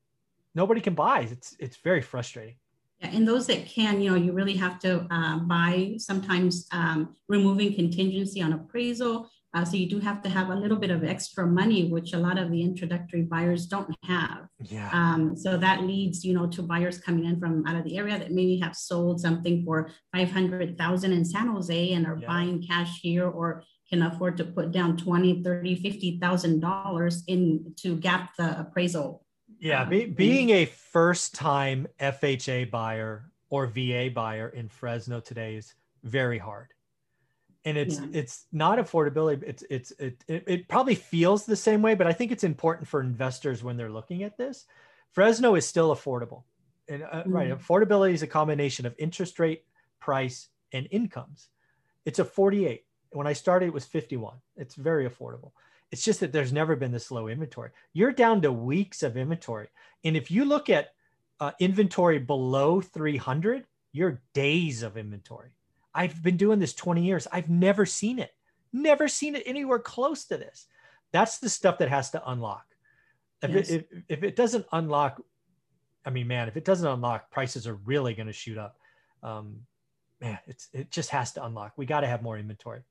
nobody 0.55 0.81
can 0.81 0.95
buy. 0.95 1.21
It's 1.21 1.55
it's 1.59 1.77
very 1.77 2.01
frustrating. 2.01 2.55
Yeah, 2.99 3.11
and 3.13 3.27
those 3.27 3.47
that 3.47 3.65
can, 3.65 4.01
you 4.01 4.09
know, 4.09 4.17
you 4.17 4.33
really 4.33 4.57
have 4.57 4.79
to 4.79 5.07
uh, 5.09 5.39
buy. 5.39 5.95
Sometimes 5.97 6.67
um, 6.71 7.15
removing 7.29 7.73
contingency 7.73 8.41
on 8.41 8.53
appraisal. 8.53 9.29
Uh, 9.53 9.65
so 9.65 9.77
you 9.77 9.89
do 9.89 9.99
have 9.99 10.21
to 10.21 10.29
have 10.29 10.49
a 10.49 10.55
little 10.55 10.77
bit 10.77 10.91
of 10.91 11.03
extra 11.03 11.47
money, 11.47 11.89
which 11.89 12.13
a 12.13 12.17
lot 12.17 12.37
of 12.37 12.51
the 12.51 12.61
introductory 12.61 13.23
buyers 13.23 13.65
don't 13.65 13.95
have. 14.03 14.47
Yeah. 14.59 14.89
Um, 14.93 15.35
so 15.35 15.57
that 15.57 15.81
leads, 15.83 16.23
you 16.23 16.35
know, 16.35 16.45
to 16.47 16.61
buyers 16.61 16.99
coming 16.99 17.25
in 17.25 17.39
from 17.39 17.65
out 17.65 17.75
of 17.75 17.83
the 17.83 17.97
area 17.97 18.19
that 18.19 18.31
maybe 18.31 18.59
have 18.59 18.75
sold 18.75 19.19
something 19.19 19.63
for 19.63 19.89
five 20.13 20.29
hundred 20.29 20.77
thousand 20.77 21.13
in 21.13 21.25
San 21.25 21.47
Jose 21.47 21.93
and 21.93 22.05
are 22.05 22.19
yeah. 22.21 22.27
buying 22.27 22.61
cash 22.61 22.99
here 23.01 23.27
or 23.27 23.63
can 23.89 24.03
afford 24.03 24.37
to 24.37 24.43
put 24.43 24.71
down 24.71 24.95
20 24.95 25.41
30 25.41 25.75
50 25.81 26.19
thousand 26.19 26.59
dollars 26.59 27.23
in 27.25 27.73
to 27.77 27.95
gap 27.95 28.35
the 28.37 28.59
appraisal 28.59 29.25
yeah, 29.59 29.83
be, 29.83 30.05
being 30.05 30.51
a 30.51 30.65
first 30.65 31.35
time 31.35 31.87
FHA 31.99 32.71
buyer 32.71 33.29
or 33.49 33.67
VA 33.67 34.09
buyer 34.13 34.49
in 34.49 34.69
Fresno 34.69 35.19
today 35.19 35.55
is 35.55 35.73
very 36.03 36.37
hard. 36.37 36.67
And 37.65 37.77
it's 37.77 37.99
yeah. 37.99 38.07
it's 38.13 38.45
not 38.53 38.79
affordability. 38.79 39.43
It's 39.43 39.63
it's 39.69 39.91
it, 39.99 40.23
it 40.27 40.43
it 40.47 40.67
probably 40.69 40.95
feels 40.95 41.45
the 41.45 41.57
same 41.57 41.81
way, 41.81 41.93
but 41.93 42.07
I 42.07 42.13
think 42.13 42.31
it's 42.31 42.45
important 42.45 42.87
for 42.87 43.01
investors 43.01 43.61
when 43.63 43.75
they're 43.75 43.91
looking 43.91 44.23
at 44.23 44.37
this. 44.37 44.65
Fresno 45.11 45.55
is 45.55 45.67
still 45.67 45.93
affordable, 45.93 46.43
and 46.87 47.03
uh, 47.03 47.07
mm-hmm. 47.07 47.31
right, 47.31 47.49
affordability 47.51 48.13
is 48.13 48.23
a 48.23 48.27
combination 48.27 48.85
of 48.85 48.95
interest 48.97 49.39
rate, 49.39 49.65
price, 49.99 50.47
and 50.71 50.87
incomes. 50.89 51.49
It's 52.05 52.19
a 52.19 52.25
48. 52.25 52.85
When 53.11 53.27
I 53.27 53.33
started, 53.33 53.65
it 53.67 53.73
was 53.73 53.85
51. 53.85 54.37
It's 54.55 54.75
very 54.75 55.07
affordable. 55.07 55.51
It's 55.91 56.03
just 56.03 56.19
that 56.19 56.31
there's 56.31 56.53
never 56.53 56.75
been 56.75 56.91
this 56.91 57.11
low 57.11 57.27
inventory. 57.27 57.71
You're 57.93 58.11
down 58.11 58.41
to 58.43 58.51
weeks 58.51 59.01
of 59.01 59.17
inventory. 59.17 59.67
And 60.03 60.15
if 60.15 60.29
you 60.29 60.45
look 60.45 60.69
at 60.69 60.89
uh, 61.39 61.51
inventory 61.59 62.19
below 62.19 62.81
300, 62.81 63.65
you're 63.91 64.21
days 64.33 64.83
of 64.83 64.97
inventory. 64.97 65.49
I've 65.93 66.21
been 66.21 66.37
doing 66.37 66.59
this 66.59 66.73
20 66.73 67.03
years. 67.03 67.27
I've 67.31 67.49
never 67.49 67.85
seen 67.85 68.19
it, 68.19 68.31
never 68.71 69.07
seen 69.07 69.35
it 69.35 69.43
anywhere 69.45 69.79
close 69.79 70.25
to 70.25 70.37
this. 70.37 70.67
That's 71.11 71.39
the 71.39 71.49
stuff 71.49 71.79
that 71.79 71.89
has 71.89 72.11
to 72.11 72.29
unlock. 72.29 72.65
If, 73.41 73.49
yes. 73.49 73.69
it, 73.69 73.87
if, 73.91 74.03
if 74.19 74.23
it 74.23 74.35
doesn't 74.35 74.65
unlock, 74.71 75.21
I 76.05 76.11
mean, 76.11 76.27
man, 76.27 76.47
if 76.47 76.57
it 76.57 76.65
doesn't 76.65 76.87
unlock, 76.87 77.31
prices 77.31 77.67
are 77.67 77.75
really 77.75 78.13
going 78.13 78.27
to 78.27 78.33
shoot 78.33 78.57
up. 78.57 78.77
Um, 79.23 79.61
man, 80.21 80.39
it's 80.45 80.69
it 80.73 80.91
just 80.91 81.09
has 81.09 81.31
to 81.33 81.45
unlock. 81.45 81.73
We 81.77 81.85
got 81.85 82.01
to 82.01 82.07
have 82.07 82.21
more 82.21 82.37
inventory. 82.37 82.81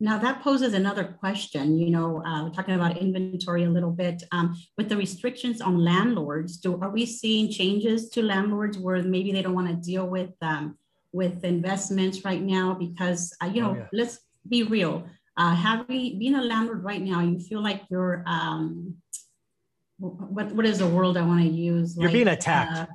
Now 0.00 0.16
that 0.18 0.42
poses 0.42 0.74
another 0.74 1.04
question. 1.04 1.76
You 1.76 1.90
know, 1.90 2.22
uh, 2.24 2.50
talking 2.50 2.74
about 2.74 2.98
inventory 2.98 3.64
a 3.64 3.70
little 3.70 3.90
bit. 3.90 4.22
Um, 4.30 4.56
with 4.76 4.88
the 4.88 4.96
restrictions 4.96 5.60
on 5.60 5.78
landlords, 5.78 6.58
do 6.58 6.78
are 6.80 6.90
we 6.90 7.04
seeing 7.04 7.50
changes 7.50 8.08
to 8.10 8.22
landlords 8.22 8.78
where 8.78 9.02
maybe 9.02 9.32
they 9.32 9.42
don't 9.42 9.54
want 9.54 9.68
to 9.68 9.74
deal 9.74 10.06
with 10.06 10.30
um, 10.40 10.78
with 11.12 11.44
investments 11.44 12.24
right 12.24 12.40
now 12.40 12.74
because 12.74 13.34
uh, 13.42 13.46
you 13.46 13.60
know, 13.60 13.70
oh, 13.72 13.76
yeah. 13.76 13.86
let's 13.92 14.20
be 14.48 14.62
real. 14.62 15.04
Uh, 15.36 15.54
having 15.54 16.18
being 16.18 16.36
a 16.36 16.42
landlord 16.42 16.84
right 16.84 17.02
now, 17.02 17.20
you 17.20 17.40
feel 17.40 17.62
like 17.62 17.82
you're 17.90 18.22
um, 18.26 18.94
what 19.98 20.52
what 20.52 20.64
is 20.64 20.78
the 20.78 20.86
word 20.86 21.16
I 21.16 21.22
want 21.22 21.42
to 21.42 21.48
use? 21.48 21.96
You're 21.96 22.04
like, 22.04 22.12
being 22.12 22.28
attacked. 22.28 22.78
Uh, 22.78 22.86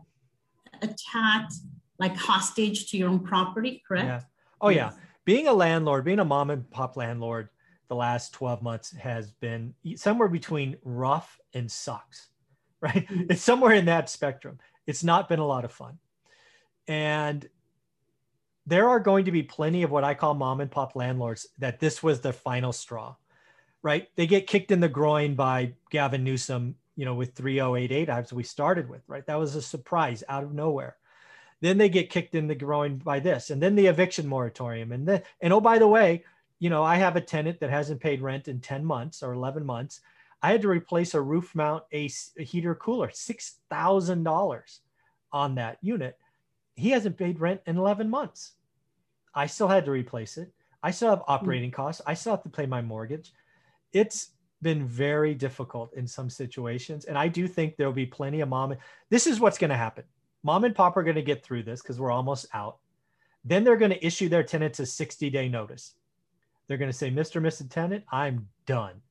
attacked, 0.81 1.53
like 2.00 2.15
hostage 2.15 2.91
to 2.91 2.98
your 2.98 3.10
own 3.10 3.19
property, 3.19 3.83
correct? 3.86 4.07
Yeah. 4.07 4.22
Oh 4.62 4.69
yeah 4.69 4.91
being 5.25 5.48
a 5.48 5.53
landlord, 5.53 6.06
being 6.06 6.20
a 6.20 6.25
mom 6.25 6.50
and 6.50 6.70
pop 6.70 6.98
landlord, 6.98 7.50
the 7.88 7.96
last 7.96 8.34
12 8.34 8.62
months 8.62 8.92
has 8.92 9.32
been 9.32 9.74
somewhere 9.96 10.27
between 10.27 10.77
rough 10.84 11.39
and 11.53 11.72
sucks, 11.72 12.30
right? 12.82 13.06
It's 13.10 13.42
somewhere 13.42 13.74
in 13.74 13.86
that 13.86 14.10
spectrum. 14.10 14.60
It's 14.88 15.03
not 15.03 15.30
been 15.30 15.39
a 15.39 15.48
lot 15.48 15.65
of 15.65 15.72
fun. 15.72 16.00
And 16.88 17.48
there 18.65 18.89
are 18.89 19.00
going 19.00 19.25
to 19.25 19.32
be 19.32 19.44
plenty 19.44 19.84
of 19.84 19.92
what 19.92 20.03
I 20.03 20.13
call 20.13 20.34
mom 20.34 20.62
and 20.62 20.72
pop 20.72 20.96
landlords 20.96 21.48
that 21.60 21.80
this 21.80 22.01
was 22.01 22.22
the 22.22 22.34
final 22.34 22.72
straw, 22.72 23.15
right? 23.82 24.08
They 24.15 24.27
get 24.27 24.48
kicked 24.48 24.72
in 24.72 24.80
the 24.80 24.89
groin 24.89 25.36
by 25.36 25.74
Gavin 25.89 26.24
Newsom, 26.24 26.75
you 26.96 27.06
know, 27.06 27.15
with 27.15 27.36
3088 27.36 28.10
as 28.10 28.34
we 28.34 28.44
started 28.44 28.89
with, 28.89 29.01
right? 29.08 29.25
That 29.25 29.39
was 29.39 29.56
a 29.56 29.62
surprise 29.62 30.24
out 30.30 30.44
of 30.44 30.53
nowhere. 30.53 30.98
Then 31.63 31.77
they 31.77 31.88
get 31.88 32.10
kicked 32.10 32.36
in 32.36 32.48
the 32.48 32.55
groin 32.55 32.98
by 32.98 33.22
this, 33.22 33.50
and 33.50 33.63
then 33.63 33.75
the 33.75 33.88
eviction 33.88 34.27
moratorium, 34.27 34.91
and 34.91 35.08
then 35.08 35.22
and 35.39 35.53
oh 35.53 35.62
by 35.62 35.79
the 35.79 35.88
way, 35.88 36.25
you 36.60 36.70
know 36.70 36.84
I 36.84 36.98
have 36.98 37.15
a 37.15 37.22
tenant 37.22 37.62
that 37.62 37.70
hasn't 37.70 38.01
paid 38.01 38.22
rent 38.22 38.50
in 38.50 38.60
ten 38.60 38.84
months 38.84 39.24
or 39.24 39.32
eleven 39.32 39.65
months. 39.65 40.01
I 40.41 40.51
had 40.51 40.62
to 40.63 40.67
replace 40.67 41.13
a 41.13 41.22
roof 41.22 41.55
mount 41.55 41.86
a, 41.93 42.12
a 42.38 42.43
heater 42.43 42.75
cooler, 42.75 43.12
six 43.13 43.60
thousand 43.70 44.24
dollars 44.24 44.82
on 45.32 45.55
that 45.55 45.77
unit. 45.82 46.17
He 46.75 46.89
hasn't 46.89 47.17
paid 47.17 47.39
rent 47.39 47.62
in 47.65 47.77
eleven 47.77 48.10
months. 48.10 48.55
I 49.34 49.48
still 49.48 49.70
had 49.70 49.86
to 49.86 49.91
replace 49.91 50.38
it. 50.38 50.51
I 50.84 50.91
still 50.91 51.12
have 51.12 51.24
operating 51.29 51.72
mm. 51.72 51.75
costs. 51.75 52.01
I 52.05 52.13
still 52.15 52.34
have 52.34 52.43
to 52.43 52.50
pay 52.50 52.65
my 52.65 52.82
mortgage. 52.82 53.32
It's 53.93 54.32
been 54.62 54.86
very 54.86 55.34
difficult 55.34 55.93
in 55.93 56.08
some 56.08 56.29
situations. 56.29 57.05
And 57.05 57.17
I 57.17 57.29
do 57.29 57.48
think 57.48 57.77
there'll 57.77 57.93
be 57.93 58.05
plenty 58.05 58.41
of 58.41 58.50
mom. 58.50 58.75
This 59.10 59.27
is 59.27 59.39
what's 59.39 59.58
going 59.58 59.70
to 59.70 59.77
happen 59.77 60.03
mom 60.43 60.63
and 60.65 60.75
pop 60.75 60.97
are 60.97 61.03
going 61.03 61.15
to 61.15 61.21
get 61.21 61.43
through 61.43 61.63
this 61.63 61.81
because 61.81 62.00
we're 62.00 62.12
almost 62.12 62.45
out. 62.53 62.77
Then 63.45 63.63
they're 63.63 63.77
going 63.77 63.91
to 63.91 64.05
issue 64.05 64.29
their 64.29 64.43
tenants 64.43 64.79
a 64.79 64.85
60 64.85 65.29
day 65.29 65.50
notice. 65.50 65.93
They're 66.67 66.77
going 66.77 66.91
to 66.91 66.97
say, 66.97 67.12
Mr. 67.12 67.41
Mrs. 67.41 67.69
Tenant, 67.69 68.03
I'm 68.12 68.47
done. 68.65 69.01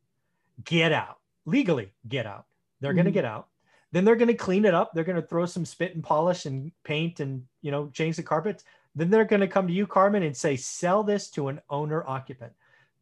Get 0.65 0.93
out. 0.93 1.19
Legally, 1.45 1.93
get 2.09 2.27
out. 2.27 2.47
They're 2.81 2.91
mm-hmm. 2.91 2.97
going 2.97 3.07
to 3.07 3.11
get 3.13 3.25
out. 3.25 3.49
Then 3.93 4.05
they're 4.05 4.17
going 4.17 4.29
to 4.29 4.35
clean 4.35 4.65
it 4.65 4.75
up. 4.75 4.93
They're 4.95 5.05
going 5.05 5.21
to 5.21 5.27
throw 5.27 5.45
some 5.45 5.67
spit 5.67 5.95
and 5.95 6.03
polish 6.03 6.47
and 6.47 6.73
paint 6.83 7.21
and, 7.21 7.45
you 7.61 7.71
know, 7.71 7.91
change 7.93 8.17
the 8.17 8.23
carpets. 8.23 8.65
Then 8.95 9.11
they're 9.11 9.27
going 9.27 9.41
to 9.41 9.49
come 9.49 9.67
to 9.67 9.73
you, 9.73 9.87
Carmen, 9.87 10.23
and 10.23 10.37
say, 10.37 10.57
sell 10.57 11.03
this 11.03 11.29
to 11.31 11.49
an 11.49 11.61
owner 11.69 12.03
occupant. 12.07 12.53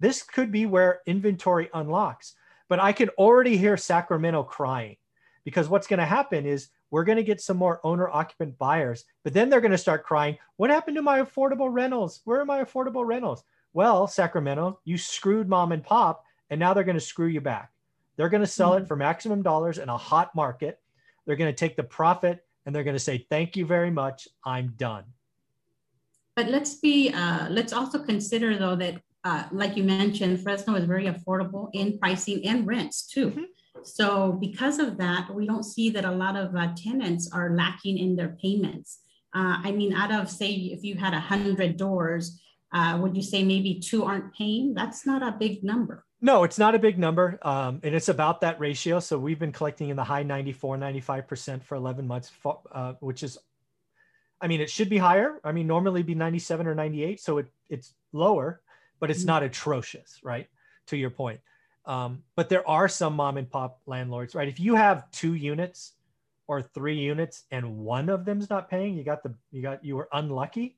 This 0.00 0.22
could 0.22 0.50
be 0.50 0.66
where 0.66 1.00
inventory 1.06 1.70
unlocks. 1.74 2.34
But 2.68 2.80
I 2.80 2.92
can 2.92 3.08
already 3.10 3.56
hear 3.56 3.76
Sacramento 3.76 4.44
crying 4.44 4.96
because 5.44 5.68
what's 5.68 5.86
going 5.86 5.98
to 5.98 6.06
happen 6.06 6.46
is 6.46 6.68
we're 6.90 7.04
going 7.04 7.16
to 7.16 7.24
get 7.24 7.40
some 7.40 7.56
more 7.56 7.80
owner 7.84 8.08
occupant 8.08 8.58
buyers, 8.58 9.04
but 9.22 9.32
then 9.32 9.48
they're 9.48 9.60
going 9.60 9.70
to 9.70 9.78
start 9.78 10.04
crying, 10.04 10.38
What 10.56 10.70
happened 10.70 10.96
to 10.96 11.02
my 11.02 11.20
affordable 11.20 11.72
rentals? 11.72 12.20
Where 12.24 12.40
are 12.40 12.44
my 12.44 12.62
affordable 12.64 13.06
rentals? 13.06 13.44
Well, 13.72 14.06
Sacramento, 14.06 14.80
you 14.84 14.98
screwed 14.98 15.48
mom 15.48 15.72
and 15.72 15.84
pop, 15.84 16.24
and 16.50 16.58
now 16.58 16.74
they're 16.74 16.84
going 16.84 16.98
to 16.98 17.00
screw 17.00 17.28
you 17.28 17.40
back. 17.40 17.70
They're 18.16 18.28
going 18.28 18.42
to 18.42 18.46
sell 18.46 18.72
mm-hmm. 18.72 18.84
it 18.84 18.88
for 18.88 18.96
maximum 18.96 19.42
dollars 19.42 19.78
in 19.78 19.88
a 19.88 19.96
hot 19.96 20.34
market. 20.34 20.80
They're 21.24 21.36
going 21.36 21.52
to 21.52 21.56
take 21.56 21.76
the 21.76 21.84
profit 21.84 22.44
and 22.66 22.74
they're 22.74 22.84
going 22.84 22.96
to 22.96 23.00
say, 23.00 23.26
Thank 23.30 23.56
you 23.56 23.64
very 23.64 23.90
much. 23.90 24.28
I'm 24.44 24.74
done. 24.76 25.04
But 26.36 26.48
let's 26.48 26.74
be, 26.74 27.10
uh, 27.10 27.48
let's 27.48 27.72
also 27.72 27.98
consider 27.98 28.58
though 28.58 28.76
that, 28.76 29.00
uh, 29.24 29.44
like 29.52 29.76
you 29.76 29.84
mentioned, 29.84 30.42
Fresno 30.42 30.74
is 30.74 30.84
very 30.84 31.06
affordable 31.06 31.70
in 31.72 31.98
pricing 31.98 32.46
and 32.46 32.66
rents 32.66 33.06
too. 33.06 33.30
Mm-hmm. 33.30 33.42
So 33.84 34.32
because 34.32 34.78
of 34.78 34.96
that, 34.98 35.34
we 35.34 35.46
don't 35.46 35.64
see 35.64 35.90
that 35.90 36.04
a 36.04 36.10
lot 36.10 36.36
of 36.36 36.54
uh, 36.54 36.68
tenants 36.76 37.30
are 37.32 37.54
lacking 37.54 37.98
in 37.98 38.16
their 38.16 38.36
payments. 38.40 39.00
Uh, 39.34 39.58
I 39.62 39.72
mean, 39.72 39.92
out 39.92 40.12
of 40.12 40.30
say, 40.30 40.52
if 40.52 40.82
you 40.82 40.96
had 40.96 41.14
a 41.14 41.20
hundred 41.20 41.76
doors, 41.76 42.40
uh, 42.72 42.98
would 43.00 43.16
you 43.16 43.22
say 43.22 43.44
maybe 43.44 43.80
two 43.80 44.04
aren't 44.04 44.34
paying? 44.34 44.74
That's 44.74 45.06
not 45.06 45.22
a 45.22 45.32
big 45.32 45.62
number. 45.64 46.04
No, 46.20 46.44
it's 46.44 46.58
not 46.58 46.74
a 46.74 46.78
big 46.78 46.98
number. 46.98 47.38
Um, 47.42 47.80
and 47.82 47.94
it's 47.94 48.08
about 48.08 48.42
that 48.42 48.60
ratio. 48.60 49.00
So 49.00 49.18
we've 49.18 49.38
been 49.38 49.52
collecting 49.52 49.88
in 49.88 49.96
the 49.96 50.04
high 50.04 50.22
94, 50.22 50.76
95% 50.76 51.62
for 51.62 51.76
11 51.76 52.06
months, 52.06 52.30
uh, 52.72 52.94
which 53.00 53.22
is, 53.22 53.38
I 54.40 54.46
mean, 54.46 54.60
it 54.60 54.70
should 54.70 54.90
be 54.90 54.98
higher. 54.98 55.40
I 55.42 55.52
mean, 55.52 55.66
normally 55.66 56.02
be 56.02 56.14
97 56.14 56.66
or 56.66 56.74
98. 56.74 57.20
So 57.20 57.38
it, 57.38 57.46
it's 57.70 57.94
lower, 58.12 58.60
but 58.98 59.10
it's 59.10 59.20
mm-hmm. 59.20 59.28
not 59.28 59.42
atrocious, 59.42 60.20
right? 60.22 60.46
To 60.88 60.96
your 60.96 61.10
point. 61.10 61.40
Um, 61.86 62.22
but 62.36 62.48
there 62.48 62.66
are 62.68 62.88
some 62.88 63.14
mom 63.14 63.36
and 63.36 63.50
pop 63.50 63.80
landlords, 63.86 64.34
right? 64.34 64.48
If 64.48 64.60
you 64.60 64.74
have 64.74 65.10
two 65.10 65.34
units 65.34 65.92
or 66.46 66.62
three 66.62 66.98
units 66.98 67.44
and 67.50 67.78
one 67.78 68.08
of 68.08 68.24
them's 68.24 68.50
not 68.50 68.68
paying, 68.68 68.96
you 68.96 69.04
got 69.04 69.22
the 69.22 69.34
you 69.50 69.62
got 69.62 69.84
you 69.84 69.96
were 69.96 70.08
unlucky. 70.12 70.76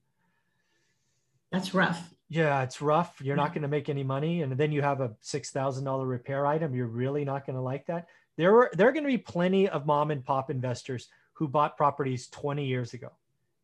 That's 1.51 1.75
rough. 1.75 2.15
Yeah, 2.29 2.63
it's 2.63 2.81
rough. 2.81 3.21
You're 3.21 3.37
yeah. 3.37 3.43
not 3.43 3.53
going 3.53 3.63
to 3.63 3.69
make 3.69 3.89
any 3.89 4.05
money, 4.05 4.41
and 4.43 4.53
then 4.53 4.73
you 4.73 4.81
have 4.81 5.01
a 5.01 5.13
six 5.21 5.51
thousand 5.51 5.85
dollar 5.85 6.07
repair 6.07 6.47
item. 6.47 6.75
You're 6.75 6.87
really 6.87 7.25
not 7.25 7.45
going 7.45 7.57
to 7.57 7.63
like 7.63 7.87
that. 7.87 8.09
There 8.37 8.53
were 8.53 8.71
there 8.75 8.89
are 8.89 8.93
going 8.93 9.05
to 9.05 9.09
be 9.09 9.19
plenty 9.19 9.69
of 9.69 9.85
mom 9.85 10.11
and 10.11 10.25
pop 10.25 10.51
investors 10.51 11.09
who 11.35 11.49
bought 11.49 11.77
properties 11.77 12.29
20 12.29 12.65
years 12.65 12.95
ago, 12.95 13.11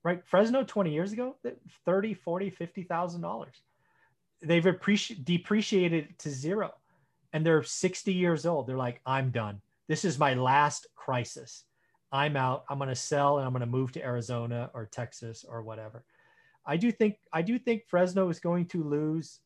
right? 0.03 0.23
Fresno 0.27 0.65
20 0.65 0.93
years 0.93 1.13
ago, 1.13 1.37
30, 1.85 2.15
40, 2.15 2.51
50,000 2.51 3.21
dollars. 3.21 3.63
They've 4.43 4.67
appreciated 4.67 5.25
depreciated 5.25 6.19
to 6.19 6.31
zero 6.31 6.75
and 7.33 7.45
they're 7.45 7.63
60 7.63 8.13
years 8.13 8.47
old. 8.47 8.67
They're 8.67 8.77
like, 8.77 9.01
I'm 9.05 9.31
done. 9.31 9.61
This 9.89 10.05
is 10.05 10.19
my 10.19 10.35
last 10.35 10.87
crisis. 10.95 11.65
I'm 12.11 12.37
out. 12.37 12.65
I'm 12.69 12.79
going 12.79 12.89
to 12.89 12.95
sell 12.95 13.39
and 13.39 13.47
I'm 13.47 13.53
going 13.53 13.61
to 13.61 13.67
move 13.67 13.93
to 13.93 14.05
Arizona 14.05 14.71
or 14.75 14.87
Texas 14.87 15.45
or 15.49 15.63
whatever. 15.63 16.05
I 16.65 16.77
do 16.77 16.91
think 16.93 17.17
I 17.33 17.43
do 17.43 17.59
think 17.59 17.87
Fresno 17.87 18.29
is 18.29 18.41
going 18.41 18.67
to 18.67 18.85
lose 18.85 19.41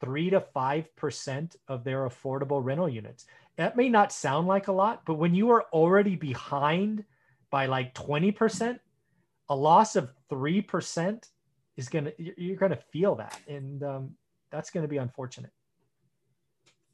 three 0.00 0.30
to 0.30 0.40
five 0.40 0.94
percent 0.96 1.56
of 1.68 1.84
their 1.84 2.08
affordable 2.08 2.62
rental 2.62 2.88
units. 2.88 3.26
That 3.56 3.76
may 3.76 3.88
not 3.88 4.12
sound 4.12 4.46
like 4.46 4.68
a 4.68 4.72
lot, 4.72 5.02
but 5.04 5.14
when 5.14 5.34
you 5.34 5.50
are 5.50 5.64
already 5.72 6.16
behind 6.16 7.04
by 7.50 7.66
like 7.66 7.94
20%, 7.94 8.78
a 9.48 9.56
loss 9.56 9.96
of 9.96 10.12
3% 10.30 11.28
is 11.76 11.88
going 11.88 12.04
to, 12.04 12.12
you're 12.18 12.56
going 12.56 12.70
to 12.70 12.82
feel 12.92 13.16
that. 13.16 13.38
And 13.48 13.82
um, 13.82 14.10
that's 14.50 14.70
going 14.70 14.82
to 14.82 14.88
be 14.88 14.98
unfortunate. 14.98 15.50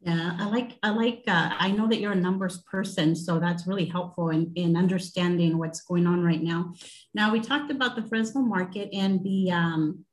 Yeah, 0.07 0.37
I 0.39 0.47
like, 0.47 0.79
I 0.85 0.91
like, 0.91 1.25
uh, 1.27 1.51
I 1.59 1.73
know 1.73 1.89
that 1.89 1.99
you're 1.99 2.13
a 2.13 2.15
numbers 2.15 2.59
person, 2.71 3.17
so 3.17 3.41
that's 3.41 3.67
really 3.67 3.87
helpful 3.87 4.31
in, 4.31 4.53
in 4.55 4.77
understanding 4.77 5.59
what's 5.59 5.81
going 5.81 6.07
on 6.07 6.23
right 6.23 6.41
now. 6.41 6.75
Now, 7.13 7.33
we 7.33 7.41
talked 7.41 7.73
about 7.73 7.97
the 7.97 8.03
Fresno 8.03 8.41
market 8.43 8.89
and 8.93 9.21
the, 9.25 9.51
um, 9.51 10.05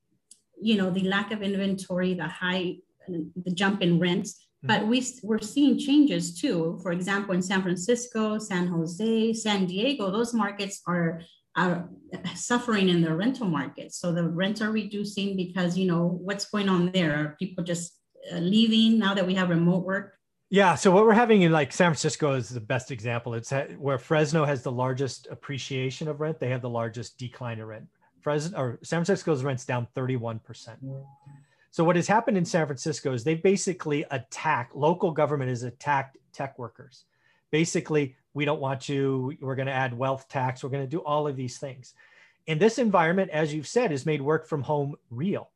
you 0.60 0.78
know, 0.78 0.90
the 0.90 1.04
lack 1.04 1.32
of 1.32 1.44
inventory, 1.44 2.16
the 2.16 2.28
high, 2.28 2.78
the 3.08 3.52
jump 3.54 3.84
in 3.84 4.00
rents, 4.00 4.34
mm-hmm. 4.34 4.68
but 4.70 4.88
we, 4.88 5.06
we're 5.22 5.38
seeing 5.38 5.78
changes 5.78 6.42
too. 6.42 6.80
For 6.82 6.92
example, 6.92 7.36
in 7.36 7.44
San 7.44 7.62
Francisco, 7.62 8.40
San 8.40 8.66
Jose, 8.66 9.34
San 9.34 9.68
Diego, 9.68 10.10
those 10.10 10.34
markets 10.34 10.82
are 10.88 11.22
are 11.56 11.88
suffering 12.34 12.90
in 12.90 13.04
the 13.04 13.16
rental 13.16 13.46
market. 13.48 13.94
So 13.94 14.12
the 14.12 14.28
rents 14.28 14.60
are 14.60 14.72
reducing 14.72 15.38
because 15.38 15.78
you 15.78 15.86
know 15.86 16.08
what's 16.08 16.46
going 16.46 16.68
on 16.68 16.92
there. 16.92 17.14
Are 17.16 17.36
people 17.38 17.64
just 17.64 18.00
Uh, 18.32 18.38
leaving 18.38 19.00
now 19.00 19.14
that 19.14 19.26
we 19.26 19.34
have 19.36 19.50
remote 19.50 19.84
work? 19.84 20.18
Yeah. 20.50 20.76
So 20.76 20.92
what 20.92 21.06
we're 21.06 21.14
having 21.14 21.42
in 21.42 21.52
like 21.52 21.74
San 21.74 21.90
Francisco 21.90 22.34
is 22.34 22.50
the 22.50 22.62
best 22.62 22.92
example. 22.92 23.34
It's 23.34 23.52
where 23.78 23.98
Fresno 23.98 24.46
has 24.46 24.62
the 24.62 24.72
largest 24.72 25.28
appreciation 25.32 26.08
of 26.08 26.22
rent. 26.22 26.40
They 26.40 26.50
have 26.50 26.62
the 26.62 26.70
largest 26.70 27.18
decline 27.18 27.60
in 27.60 27.66
rent. 27.66 27.88
Fresno 28.22 28.58
or 28.58 28.80
San 28.84 29.04
Francisco's 29.04 29.44
rent's 29.44 29.66
down 29.66 29.88
31%. 29.96 30.40
So 31.72 31.84
what 31.84 31.96
has 31.96 32.08
happened 32.08 32.38
in 32.38 32.46
San 32.46 32.68
Francisco 32.68 33.14
is 33.14 33.24
they 33.24 33.34
basically 33.34 34.06
attack 34.12 34.70
local 34.76 35.12
government 35.12 35.50
has 35.50 35.64
attacked 35.64 36.18
tech 36.32 36.58
workers. 36.60 37.06
Basically, 37.50 38.16
we 38.36 38.46
don't 38.46 38.62
want 38.62 38.88
you. 38.88 39.36
We're 39.42 39.56
going 39.56 39.68
to 39.68 39.74
add 39.74 39.98
wealth 39.98 40.30
tax. 40.30 40.64
We're 40.64 40.70
going 40.70 40.84
to 40.84 40.90
do 40.90 41.00
all 41.00 41.28
of 41.28 41.36
these 41.36 41.58
things. 41.58 41.96
And 42.48 42.60
this 42.60 42.78
environment, 42.78 43.32
as 43.32 43.54
you've 43.54 43.68
said, 43.68 43.92
has 43.92 44.06
made 44.06 44.22
work 44.22 44.48
from 44.48 44.62
home 44.62 44.96
real. 45.10 45.50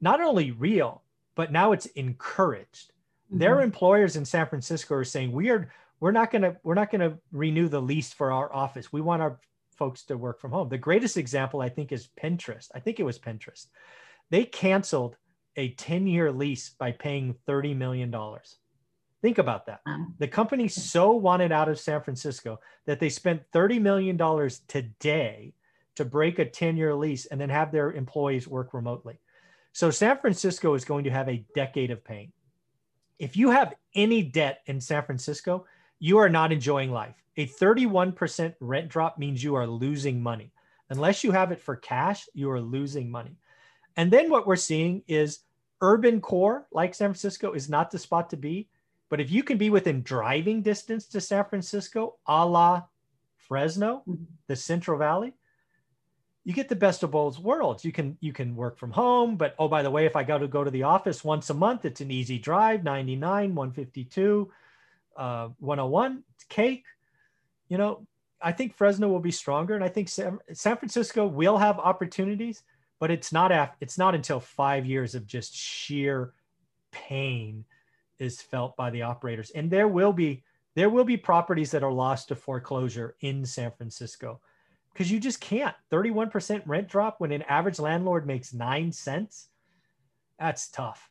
Not 0.00 0.20
only 0.20 0.52
real, 0.52 1.02
but 1.34 1.52
now 1.52 1.72
it's 1.72 1.86
encouraged. 1.86 2.92
Mm-hmm. 3.28 3.38
Their 3.38 3.60
employers 3.60 4.16
in 4.16 4.24
San 4.24 4.46
Francisco 4.46 4.94
are 4.94 5.04
saying 5.04 5.32
we 5.32 5.50
are 5.50 5.70
we're 6.00 6.12
not 6.12 6.30
going 6.30 6.42
to 6.42 6.56
we're 6.62 6.74
not 6.74 6.90
going 6.90 7.08
to 7.08 7.18
renew 7.32 7.68
the 7.68 7.80
lease 7.80 8.12
for 8.12 8.32
our 8.32 8.52
office. 8.52 8.92
We 8.92 9.00
want 9.00 9.22
our 9.22 9.38
folks 9.76 10.02
to 10.04 10.16
work 10.16 10.40
from 10.40 10.52
home. 10.52 10.68
The 10.68 10.78
greatest 10.78 11.16
example 11.16 11.60
I 11.60 11.68
think 11.68 11.92
is 11.92 12.08
Pinterest. 12.22 12.68
I 12.74 12.80
think 12.80 13.00
it 13.00 13.04
was 13.04 13.18
Pinterest. 13.18 13.66
They 14.30 14.44
canceled 14.44 15.16
a 15.56 15.70
10 15.70 16.06
year 16.06 16.30
lease 16.30 16.70
by 16.70 16.92
paying 16.92 17.34
$30 17.48 17.76
million. 17.76 18.14
Think 19.22 19.38
about 19.38 19.66
that. 19.66 19.80
The 20.18 20.28
company 20.28 20.68
so 20.68 21.12
wanted 21.12 21.52
out 21.52 21.68
of 21.68 21.78
San 21.78 22.02
Francisco 22.02 22.60
that 22.86 23.00
they 23.00 23.10
spent 23.10 23.42
$30 23.52 23.80
million 23.80 24.18
today 24.68 25.52
to 25.96 26.04
break 26.04 26.38
a 26.38 26.44
10 26.44 26.76
year 26.76 26.94
lease 26.94 27.26
and 27.26 27.40
then 27.40 27.50
have 27.50 27.72
their 27.72 27.92
employees 27.92 28.48
work 28.48 28.72
remotely. 28.72 29.20
So 29.72 29.90
San 29.90 30.18
Francisco 30.18 30.74
is 30.74 30.84
going 30.84 31.04
to 31.04 31.10
have 31.10 31.28
a 31.28 31.44
decade 31.54 31.90
of 31.90 32.04
pain. 32.04 32.32
If 33.18 33.36
you 33.36 33.50
have 33.50 33.74
any 33.94 34.22
debt 34.22 34.62
in 34.66 34.80
San 34.80 35.02
Francisco, 35.04 35.66
you 35.98 36.18
are 36.18 36.28
not 36.28 36.52
enjoying 36.52 36.90
life. 36.90 37.14
A 37.36 37.46
31% 37.46 38.54
rent 38.60 38.88
drop 38.88 39.18
means 39.18 39.44
you 39.44 39.54
are 39.54 39.66
losing 39.66 40.22
money. 40.22 40.52
Unless 40.88 41.22
you 41.22 41.30
have 41.30 41.52
it 41.52 41.60
for 41.60 41.76
cash, 41.76 42.28
you 42.34 42.50
are 42.50 42.60
losing 42.60 43.10
money. 43.10 43.36
And 43.96 44.10
then 44.10 44.30
what 44.30 44.46
we're 44.46 44.56
seeing 44.56 45.02
is 45.06 45.40
urban 45.80 46.20
core, 46.20 46.66
like 46.72 46.94
San 46.94 47.10
Francisco, 47.10 47.52
is 47.52 47.68
not 47.68 47.90
the 47.90 47.98
spot 47.98 48.30
to 48.30 48.36
be. 48.36 48.68
But 49.08 49.20
if 49.20 49.30
you 49.30 49.42
can 49.42 49.58
be 49.58 49.70
within 49.70 50.02
driving 50.02 50.62
distance 50.62 51.06
to 51.08 51.20
San 51.20 51.44
Francisco, 51.44 52.16
a 52.26 52.46
la 52.46 52.82
Fresno, 53.36 54.02
mm-hmm. 54.08 54.24
the 54.46 54.56
Central 54.56 54.98
Valley, 54.98 55.34
you 56.50 56.54
get 56.56 56.68
the 56.68 56.74
best 56.74 57.04
of 57.04 57.12
both 57.12 57.38
worlds. 57.38 57.84
You 57.84 57.92
can 57.92 58.18
you 58.18 58.32
can 58.32 58.56
work 58.56 58.76
from 58.76 58.90
home, 58.90 59.36
but 59.36 59.54
oh 59.56 59.68
by 59.68 59.84
the 59.84 59.90
way, 59.90 60.04
if 60.04 60.16
I 60.16 60.24
got 60.24 60.38
to 60.38 60.48
go 60.48 60.64
to 60.64 60.70
the 60.72 60.82
office 60.82 61.22
once 61.22 61.48
a 61.48 61.54
month, 61.54 61.84
it's 61.84 62.00
an 62.00 62.10
easy 62.10 62.40
drive, 62.40 62.82
99, 62.82 63.54
152, 63.54 64.50
uh, 65.16 65.48
101, 65.60 66.24
it's 66.34 66.42
cake. 66.42 66.86
You 67.68 67.78
know, 67.78 68.04
I 68.42 68.50
think 68.50 68.74
Fresno 68.74 69.06
will 69.06 69.20
be 69.20 69.30
stronger, 69.30 69.76
and 69.76 69.84
I 69.84 69.88
think 69.88 70.08
San, 70.08 70.40
San 70.52 70.76
Francisco 70.76 71.24
will 71.24 71.56
have 71.56 71.78
opportunities, 71.78 72.64
but 72.98 73.12
it's 73.12 73.32
not 73.32 73.52
af- 73.52 73.76
it's 73.80 73.96
not 73.96 74.16
until 74.16 74.40
five 74.40 74.84
years 74.84 75.14
of 75.14 75.28
just 75.28 75.54
sheer 75.54 76.32
pain 76.90 77.64
is 78.18 78.42
felt 78.42 78.76
by 78.76 78.90
the 78.90 79.02
operators, 79.02 79.50
and 79.50 79.70
there 79.70 79.86
will 79.86 80.12
be 80.12 80.42
there 80.74 80.90
will 80.90 81.04
be 81.04 81.16
properties 81.16 81.70
that 81.70 81.84
are 81.84 81.92
lost 81.92 82.26
to 82.26 82.34
foreclosure 82.34 83.14
in 83.20 83.46
San 83.46 83.70
Francisco 83.70 84.40
because 84.92 85.10
you 85.10 85.20
just 85.20 85.40
can't. 85.40 85.74
31% 85.92 86.62
rent 86.66 86.88
drop 86.88 87.16
when 87.18 87.32
an 87.32 87.42
average 87.42 87.78
landlord 87.78 88.26
makes 88.26 88.52
nine 88.52 88.92
cents? 88.92 89.48
That's 90.38 90.68
tough. 90.68 91.08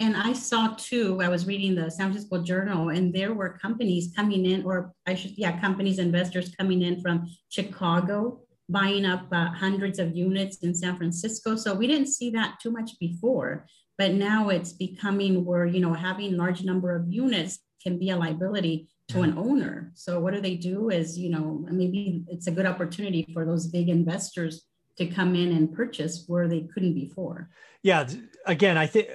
And 0.00 0.16
i 0.16 0.32
saw 0.32 0.74
too 0.76 1.20
i 1.22 1.28
was 1.28 1.46
reading 1.46 1.76
the 1.76 1.88
san 1.88 2.10
francisco 2.10 2.42
journal 2.42 2.88
and 2.88 3.14
there 3.14 3.34
were 3.34 3.50
companies 3.50 4.12
coming 4.16 4.46
in 4.46 4.64
or 4.64 4.92
i 5.06 5.14
should 5.14 5.38
yeah 5.38 5.60
companies 5.60 6.00
investors 6.00 6.52
coming 6.58 6.82
in 6.82 7.00
from 7.00 7.28
chicago 7.50 8.40
buying 8.68 9.04
up 9.04 9.26
uh, 9.30 9.50
hundreds 9.50 10.00
of 10.00 10.16
units 10.16 10.56
in 10.58 10.74
san 10.74 10.96
francisco. 10.96 11.54
So 11.54 11.74
we 11.74 11.86
didn't 11.86 12.08
see 12.08 12.30
that 12.30 12.58
too 12.60 12.72
much 12.72 12.98
before 12.98 13.66
but 13.96 14.14
now 14.14 14.48
it's 14.48 14.72
becoming 14.72 15.44
where 15.44 15.66
you 15.66 15.78
know 15.78 15.94
having 15.94 16.36
large 16.36 16.64
number 16.64 16.96
of 16.96 17.06
units 17.08 17.60
can 17.80 17.98
be 17.98 18.10
a 18.10 18.16
liability 18.16 18.88
to 19.12 19.22
an 19.22 19.38
owner. 19.38 19.92
So 19.94 20.20
what 20.20 20.34
do 20.34 20.40
they 20.40 20.54
do 20.54 20.90
is, 20.90 21.18
you 21.18 21.30
know, 21.30 21.64
maybe 21.70 22.24
it's 22.28 22.46
a 22.46 22.50
good 22.50 22.66
opportunity 22.66 23.26
for 23.32 23.44
those 23.44 23.66
big 23.66 23.88
investors 23.88 24.66
to 24.96 25.06
come 25.06 25.34
in 25.34 25.52
and 25.52 25.72
purchase 25.72 26.24
where 26.26 26.48
they 26.48 26.62
couldn't 26.62 26.94
before. 26.94 27.50
Yeah. 27.82 28.08
Again, 28.46 28.76
I 28.76 28.86
think 28.86 29.08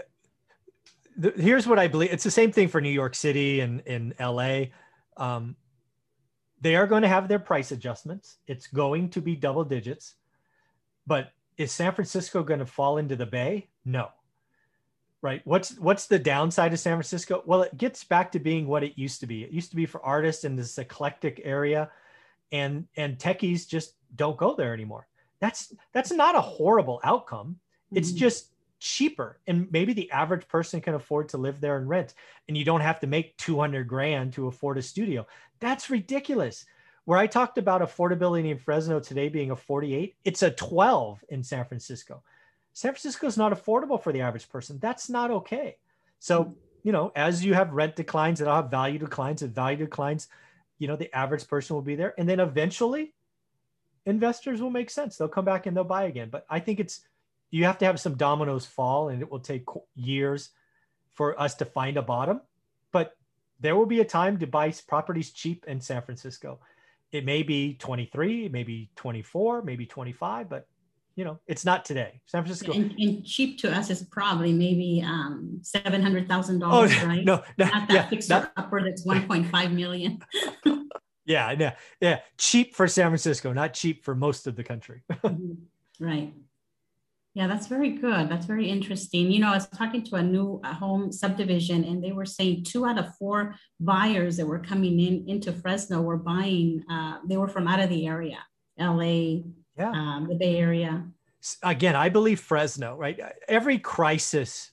here's 1.36 1.68
what 1.68 1.80
I 1.80 1.88
believe. 1.88 2.12
It's 2.12 2.24
the 2.24 2.32
same 2.32 2.52
thing 2.52 2.68
for 2.68 2.82
New 2.82 2.90
York 2.90 3.16
City 3.16 3.60
and 3.60 3.82
in 3.82 4.14
LA. 4.20 4.66
Um, 5.18 5.56
they 6.62 6.76
are 6.76 6.88
going 6.88 7.04
to 7.04 7.08
have 7.08 7.28
their 7.28 7.40
price 7.40 7.72
adjustments. 7.72 8.38
It's 8.48 8.68
going 8.68 9.10
to 9.12 9.22
be 9.22 9.36
double 9.36 9.64
digits, 9.64 10.16
but 11.06 11.32
is 11.58 11.72
San 11.72 11.94
Francisco 11.94 12.44
going 12.44 12.60
to 12.60 12.66
fall 12.66 12.98
into 12.98 13.16
the 13.16 13.26
bay? 13.26 13.70
No 13.86 14.10
right? 15.22 15.42
What's 15.46 15.78
what's 15.80 16.08
the 16.08 16.20
downside 16.20 16.74
of 16.74 16.80
san 16.80 16.94
francisco? 16.94 17.44
Well 17.46 17.64
it 17.64 17.78
gets 17.78 18.04
back 18.04 18.32
to 18.34 18.40
being 18.40 18.68
what 18.68 18.84
it 18.84 18.98
used 18.98 19.20
to 19.22 19.28
be. 19.28 19.44
It 19.44 19.52
used 19.52 19.72
to 19.72 19.76
be 19.76 19.86
for 19.86 20.04
artists 20.06 20.44
in 20.44 20.56
this 20.56 20.78
eclectic 20.78 21.42
area 21.44 21.90
and 22.52 22.88
and 22.96 23.18
techies 23.18 23.68
just 23.68 23.94
don't 24.16 24.38
go 24.38 24.56
there 24.56 24.74
anymore. 24.74 25.08
That's 25.40 25.74
that's 25.94 26.12
not 26.12 26.36
a 26.36 26.42
horrible 26.42 27.00
outcome. 27.04 27.60
It's 27.92 28.10
mm-hmm. 28.10 28.18
just 28.18 28.52
cheaper 28.80 29.40
and 29.48 29.72
maybe 29.72 29.94
the 29.94 30.12
average 30.12 30.48
person 30.48 30.80
can 30.80 30.94
afford 30.94 31.30
to 31.30 31.38
live 31.38 31.60
there 31.60 31.78
and 31.78 31.90
rent 31.90 32.14
and 32.48 32.56
you 32.56 32.64
don't 32.64 32.82
have 32.82 33.00
to 33.00 33.08
make 33.08 33.36
200 33.38 33.88
grand 33.88 34.34
to 34.34 34.48
afford 34.48 34.78
a 34.78 34.82
studio. 34.82 35.26
That's 35.60 35.90
ridiculous. 35.90 36.66
Where 37.06 37.18
i 37.18 37.26
talked 37.26 37.58
about 37.58 37.82
affordability 37.82 38.52
in 38.52 38.58
fresno 38.58 39.00
today 39.00 39.30
being 39.30 39.52
a 39.52 39.56
48 39.56 40.16
it's 40.26 40.44
a 40.44 40.52
12 40.52 41.24
in 41.30 41.42
san 41.42 41.64
francisco 41.64 42.22
San 42.78 42.92
Francisco 42.92 43.26
is 43.26 43.38
not 43.38 43.52
affordable 43.52 44.00
for 44.00 44.14
the 44.14 44.22
average 44.22 44.48
person. 44.50 44.78
That's 44.78 45.10
not 45.10 45.32
okay. 45.32 45.78
So, 46.20 46.44
hmm. 46.44 46.52
you 46.84 46.92
know, 46.92 47.12
as 47.16 47.44
you 47.44 47.56
have 47.56 47.74
rent 47.74 47.96
declines 47.96 48.40
and 48.40 48.48
I'll 48.48 48.62
have 48.62 48.70
value 48.70 49.00
declines 49.00 49.42
and 49.42 49.52
value 49.52 49.78
declines, 49.78 50.28
you 50.78 50.88
know, 50.88 50.96
the 50.96 51.12
average 51.12 51.48
person 51.48 51.76
will 51.76 51.82
be 51.82 51.96
there. 51.96 52.14
And 52.20 52.30
then 52.30 52.40
eventually 52.40 53.16
investors 54.06 54.62
will 54.62 54.70
make 54.70 54.92
sense. 54.92 55.18
They'll 55.18 55.28
come 55.28 55.44
back 55.44 55.66
and 55.66 55.76
they'll 55.76 55.86
buy 55.86 56.04
again. 56.04 56.30
But 56.30 56.46
I 56.52 56.60
think 56.60 56.80
it's, 56.80 57.02
you 57.50 57.64
have 57.64 57.80
to 57.80 57.86
have 57.86 58.00
some 58.00 58.14
dominoes 58.14 58.68
fall 58.68 59.10
and 59.10 59.24
it 59.24 59.32
will 59.32 59.40
take 59.40 59.66
years 59.96 60.52
for 61.16 61.42
us 61.42 61.56
to 61.56 61.66
find 61.66 61.98
a 61.98 62.04
bottom. 62.04 62.42
But 62.92 63.18
there 63.60 63.76
will 63.76 63.88
be 63.88 64.02
a 64.02 64.06
time 64.06 64.38
to 64.38 64.46
buy 64.46 64.72
properties 64.88 65.32
cheap 65.32 65.66
in 65.68 65.82
San 65.82 66.04
Francisco. 66.04 66.60
It 67.12 67.26
may 67.26 67.42
be 67.42 67.74
23, 67.74 68.50
maybe 68.50 68.92
24, 68.96 69.64
maybe 69.64 69.88
25, 69.88 70.48
but 70.48 70.68
you 71.18 71.26
know, 71.26 71.40
it's 71.48 71.66
not 71.66 71.84
today. 71.84 72.22
San 72.28 72.44
Francisco. 72.44 72.72
And, 72.72 72.92
and 72.92 73.26
cheap 73.26 73.58
to 73.62 73.76
us 73.76 73.90
is 73.90 74.04
probably 74.04 74.54
maybe 74.54 75.04
um, 75.04 75.60
seven 75.64 76.00
hundred 76.00 76.30
thousand 76.30 76.60
dollars, 76.60 76.94
oh, 77.02 77.08
right? 77.08 77.26
No, 77.26 77.44
no, 77.58 77.66
not 77.66 77.88
that 77.88 77.94
yeah, 77.94 78.08
fixer 78.08 78.34
not, 78.34 78.52
upper 78.56 78.84
that's 78.84 79.04
one 79.04 79.28
point 79.28 79.50
five 79.50 79.72
million. 79.72 80.20
yeah, 81.26 81.52
yeah, 81.58 81.74
yeah. 82.00 82.20
Cheap 82.38 82.76
for 82.76 82.88
San 82.88 83.08
Francisco, 83.08 83.52
not 83.52 83.74
cheap 83.74 84.06
for 84.06 84.14
most 84.14 84.46
of 84.46 84.56
the 84.56 84.64
country. 84.64 85.02
Mm-hmm. 85.24 86.06
right. 86.06 86.34
Yeah, 87.34 87.48
that's 87.48 87.68
very 87.68 87.92
good. 87.92 88.30
That's 88.30 88.46
very 88.46 88.70
interesting. 88.70 89.32
You 89.32 89.40
know, 89.40 89.50
I 89.50 89.56
was 89.56 89.68
talking 89.68 90.04
to 90.06 90.16
a 90.16 90.24
new 90.24 90.62
home 90.64 91.12
subdivision, 91.12 91.84
and 91.84 92.04
they 92.04 92.12
were 92.12 92.26
saying 92.26 92.64
two 92.64 92.86
out 92.86 93.00
of 93.00 93.16
four 93.18 93.56
buyers 93.80 94.38
that 94.38 94.46
were 94.46 94.60
coming 94.60 95.00
in 95.00 95.28
into 95.28 95.52
Fresno 95.52 96.02
were 96.02 96.18
buying. 96.18 96.84
Uh, 96.90 97.18
they 97.28 97.38
were 97.38 97.48
from 97.48 97.68
out 97.68 97.80
of 97.80 97.90
the 97.90 98.08
area, 98.08 98.40
L.A., 98.80 99.44
yeah. 99.78 99.92
um, 99.92 100.28
the 100.28 100.36
Bay 100.36 100.58
Area. 100.58 101.04
Again, 101.64 101.96
I 101.96 102.10
believe 102.10 102.40
Fresno, 102.40 102.96
right? 102.96 103.20
Every 103.48 103.80
crisis, 103.80 104.72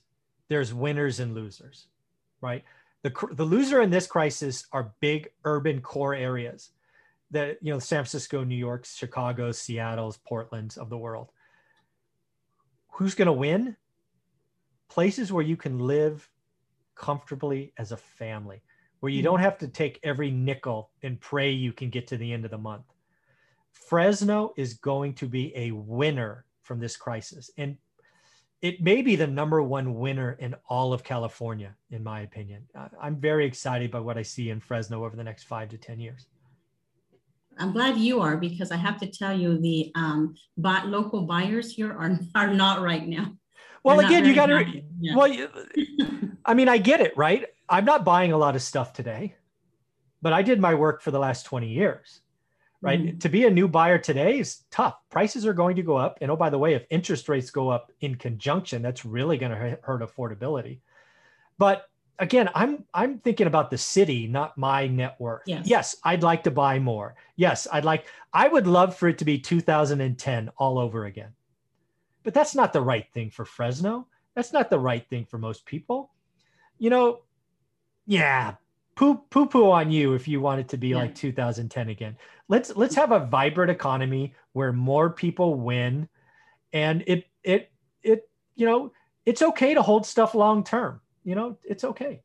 there's 0.49 0.73
winners 0.73 1.19
and 1.19 1.33
losers, 1.33 1.87
right? 2.41 2.63
The, 3.03 3.13
the 3.31 3.45
loser 3.45 3.81
in 3.81 3.91
this 3.91 4.07
crisis 4.07 4.65
are 4.71 4.93
big 4.99 5.29
urban 5.43 5.81
core 5.81 6.15
areas 6.15 6.71
that, 7.31 7.57
you 7.61 7.71
know, 7.71 7.79
San 7.79 7.97
Francisco, 7.97 8.43
New 8.43 8.55
York, 8.55 8.85
Chicago, 8.85 9.51
Seattle's, 9.51 10.17
Portland's 10.17 10.77
of 10.77 10.89
the 10.89 10.97
world. 10.97 11.31
Who's 12.93 13.15
going 13.15 13.27
to 13.27 13.33
win? 13.33 13.75
Places 14.89 15.31
where 15.31 15.43
you 15.43 15.57
can 15.57 15.79
live 15.79 16.27
comfortably 16.95 17.73
as 17.77 17.91
a 17.91 17.97
family, 17.97 18.63
where 18.99 19.11
you 19.11 19.19
mm-hmm. 19.19 19.25
don't 19.25 19.39
have 19.39 19.57
to 19.59 19.67
take 19.67 19.99
every 20.03 20.31
nickel 20.31 20.89
and 21.03 21.19
pray 21.19 21.51
you 21.51 21.73
can 21.73 21.89
get 21.89 22.07
to 22.07 22.17
the 22.17 22.33
end 22.33 22.45
of 22.45 22.51
the 22.51 22.57
month 22.57 22.85
Fresno 23.75 24.53
is 24.57 24.75
going 24.75 25.13
to 25.15 25.27
be 25.27 25.55
a 25.55 25.71
winner 25.71 26.45
from 26.63 26.79
this 26.79 26.97
crisis. 26.97 27.51
And 27.57 27.77
it 28.61 28.81
may 28.81 29.01
be 29.01 29.15
the 29.15 29.27
number 29.27 29.61
one 29.61 29.95
winner 29.95 30.31
in 30.39 30.55
all 30.67 30.93
of 30.93 31.03
California, 31.03 31.75
in 31.91 32.03
my 32.03 32.21
opinion. 32.21 32.63
I'm 32.99 33.17
very 33.17 33.45
excited 33.45 33.91
by 33.91 33.99
what 33.99 34.17
I 34.17 34.23
see 34.23 34.49
in 34.49 34.59
Fresno 34.59 35.05
over 35.05 35.15
the 35.15 35.23
next 35.23 35.43
five 35.43 35.69
to 35.69 35.77
10 35.77 35.99
years. 35.99 36.25
I'm 37.59 37.71
glad 37.71 37.97
you 37.97 38.21
are 38.21 38.37
because 38.37 38.71
I 38.71 38.77
have 38.77 38.99
to 38.99 39.07
tell 39.07 39.37
you 39.37 39.57
the 39.59 39.91
um, 39.95 40.35
but 40.57 40.87
local 40.87 41.21
buyers 41.21 41.71
here 41.71 41.91
are, 41.93 42.19
are 42.33 42.53
not 42.53 42.81
right 42.81 43.07
now. 43.07 43.33
Well, 43.83 43.97
They're 43.97 44.07
again, 44.07 44.25
you 44.25 44.33
got 44.33 44.47
to, 44.47 44.81
yeah. 44.99 45.15
well, 45.15 45.47
I 46.45 46.53
mean, 46.55 46.67
I 46.67 46.79
get 46.79 47.01
it, 47.01 47.15
right? 47.15 47.45
I'm 47.69 47.85
not 47.85 48.03
buying 48.03 48.31
a 48.31 48.37
lot 48.37 48.55
of 48.55 48.61
stuff 48.61 48.93
today, 48.93 49.35
but 50.21 50.33
I 50.33 50.41
did 50.41 50.59
my 50.59 50.73
work 50.73 51.03
for 51.03 51.11
the 51.11 51.19
last 51.19 51.43
20 51.45 51.67
years 51.67 52.21
right? 52.85 53.01
Mm-hmm. 53.01 53.17
To 53.17 53.29
be 53.29 53.45
a 53.45 53.49
new 53.49 53.67
buyer 53.67 53.97
today 53.97 54.37
is 54.37 54.63
tough. 54.69 54.95
Prices 55.09 55.45
are 55.45 55.53
going 55.53 55.75
to 55.75 55.81
go 55.81 55.97
up. 55.97 56.19
And 56.21 56.29
oh, 56.29 56.35
by 56.35 56.51
the 56.51 56.59
way, 56.59 56.75
if 56.75 56.85
interest 56.91 57.27
rates 57.27 57.49
go 57.49 57.69
up 57.69 57.91
in 58.01 58.15
conjunction, 58.15 58.83
that's 58.83 59.03
really 59.03 59.37
going 59.37 59.51
to 59.51 59.77
hurt 59.81 60.01
affordability. 60.01 60.79
But 61.57 61.89
again, 62.19 62.47
I'm 62.53 62.85
I'm 62.93 63.17
thinking 63.17 63.47
about 63.47 63.71
the 63.71 63.77
city, 63.77 64.27
not 64.27 64.55
my 64.55 64.85
net 64.87 65.15
worth. 65.19 65.41
Yes. 65.47 65.65
yes, 65.67 65.95
I'd 66.03 66.21
like 66.21 66.43
to 66.43 66.51
buy 66.51 66.77
more. 66.77 67.15
Yes, 67.35 67.67
I'd 67.71 67.85
like 67.85 68.05
I 68.31 68.47
would 68.47 68.67
love 68.67 68.95
for 68.95 69.09
it 69.09 69.17
to 69.17 69.25
be 69.25 69.39
2010 69.39 70.49
all 70.57 70.77
over 70.77 71.05
again. 71.05 71.31
But 72.23 72.35
that's 72.35 72.53
not 72.53 72.71
the 72.71 72.81
right 72.81 73.07
thing 73.13 73.31
for 73.31 73.45
Fresno. 73.45 74.07
That's 74.35 74.53
not 74.53 74.69
the 74.69 74.79
right 74.79 75.07
thing 75.09 75.25
for 75.25 75.37
most 75.39 75.65
people. 75.65 76.11
You 76.77 76.89
know, 76.91 77.21
yeah, 78.05 78.55
poo 78.95 79.15
poo 79.29 79.45
poo 79.45 79.71
on 79.71 79.91
you 79.91 80.13
if 80.13 80.27
you 80.27 80.41
want 80.41 80.59
it 80.59 80.69
to 80.69 80.77
be 80.77 80.89
yeah. 80.89 80.97
like 80.97 81.15
2010 81.15 81.89
again. 81.89 82.17
Let's 82.47 82.75
let's 82.75 82.95
have 82.95 83.11
a 83.11 83.25
vibrant 83.25 83.71
economy 83.71 84.33
where 84.53 84.71
more 84.71 85.09
people 85.09 85.55
win, 85.55 86.07
and 86.73 87.03
it 87.07 87.25
it 87.43 87.71
it 88.03 88.29
you 88.55 88.65
know 88.65 88.91
it's 89.25 89.41
okay 89.41 89.73
to 89.73 89.81
hold 89.81 90.05
stuff 90.05 90.35
long 90.35 90.63
term. 90.63 91.01
You 91.23 91.35
know, 91.35 91.57
it's 91.63 91.83
okay. 91.83 92.21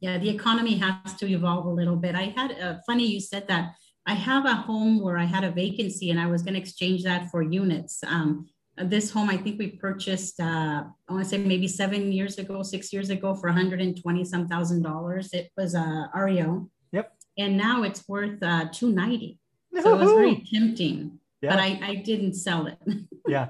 Yeah, 0.00 0.18
the 0.18 0.30
economy 0.30 0.78
has 0.78 1.14
to 1.14 1.30
evolve 1.30 1.66
a 1.66 1.70
little 1.70 1.96
bit. 1.96 2.14
I 2.14 2.32
had 2.36 2.52
uh, 2.60 2.78
funny 2.86 3.06
you 3.06 3.20
said 3.20 3.46
that. 3.48 3.74
I 4.04 4.14
have 4.14 4.46
a 4.46 4.54
home 4.54 5.00
where 5.00 5.16
I 5.16 5.24
had 5.24 5.44
a 5.44 5.52
vacancy 5.52 6.10
and 6.10 6.18
I 6.18 6.26
was 6.26 6.42
going 6.42 6.54
to 6.54 6.60
exchange 6.60 7.04
that 7.04 7.30
for 7.30 7.40
units. 7.40 8.02
Um, 8.04 8.48
this 8.76 9.10
home, 9.10 9.28
I 9.28 9.36
think 9.36 9.58
we 9.58 9.68
purchased, 9.68 10.40
uh, 10.40 10.84
I 11.08 11.12
want 11.12 11.22
to 11.22 11.28
say 11.28 11.38
maybe 11.38 11.68
seven 11.68 12.10
years 12.10 12.38
ago, 12.38 12.62
six 12.62 12.92
years 12.92 13.10
ago 13.10 13.34
for 13.34 13.48
120 13.48 14.24
some 14.24 14.48
thousand 14.48 14.82
dollars. 14.82 15.32
It 15.32 15.50
was 15.56 15.74
a 15.74 16.10
REO. 16.14 16.68
Yep. 16.92 17.12
And 17.38 17.56
now 17.56 17.82
it's 17.82 18.08
worth 18.08 18.42
uh, 18.42 18.68
290. 18.72 19.38
So 19.80 19.94
it 19.94 19.98
was 19.98 20.12
very 20.12 20.44
tempting, 20.52 21.18
yeah. 21.40 21.50
but 21.50 21.58
I, 21.58 21.80
I 21.82 21.94
didn't 21.96 22.34
sell 22.34 22.66
it. 22.66 22.78
yeah. 23.26 23.48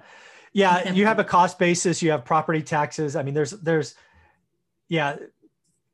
Yeah. 0.52 0.92
You 0.92 1.06
have 1.06 1.18
a 1.18 1.24
cost 1.24 1.58
basis, 1.58 2.02
you 2.02 2.10
have 2.10 2.24
property 2.24 2.62
taxes. 2.62 3.16
I 3.16 3.22
mean, 3.22 3.34
there's, 3.34 3.52
there's, 3.52 3.94
yeah, 4.88 5.16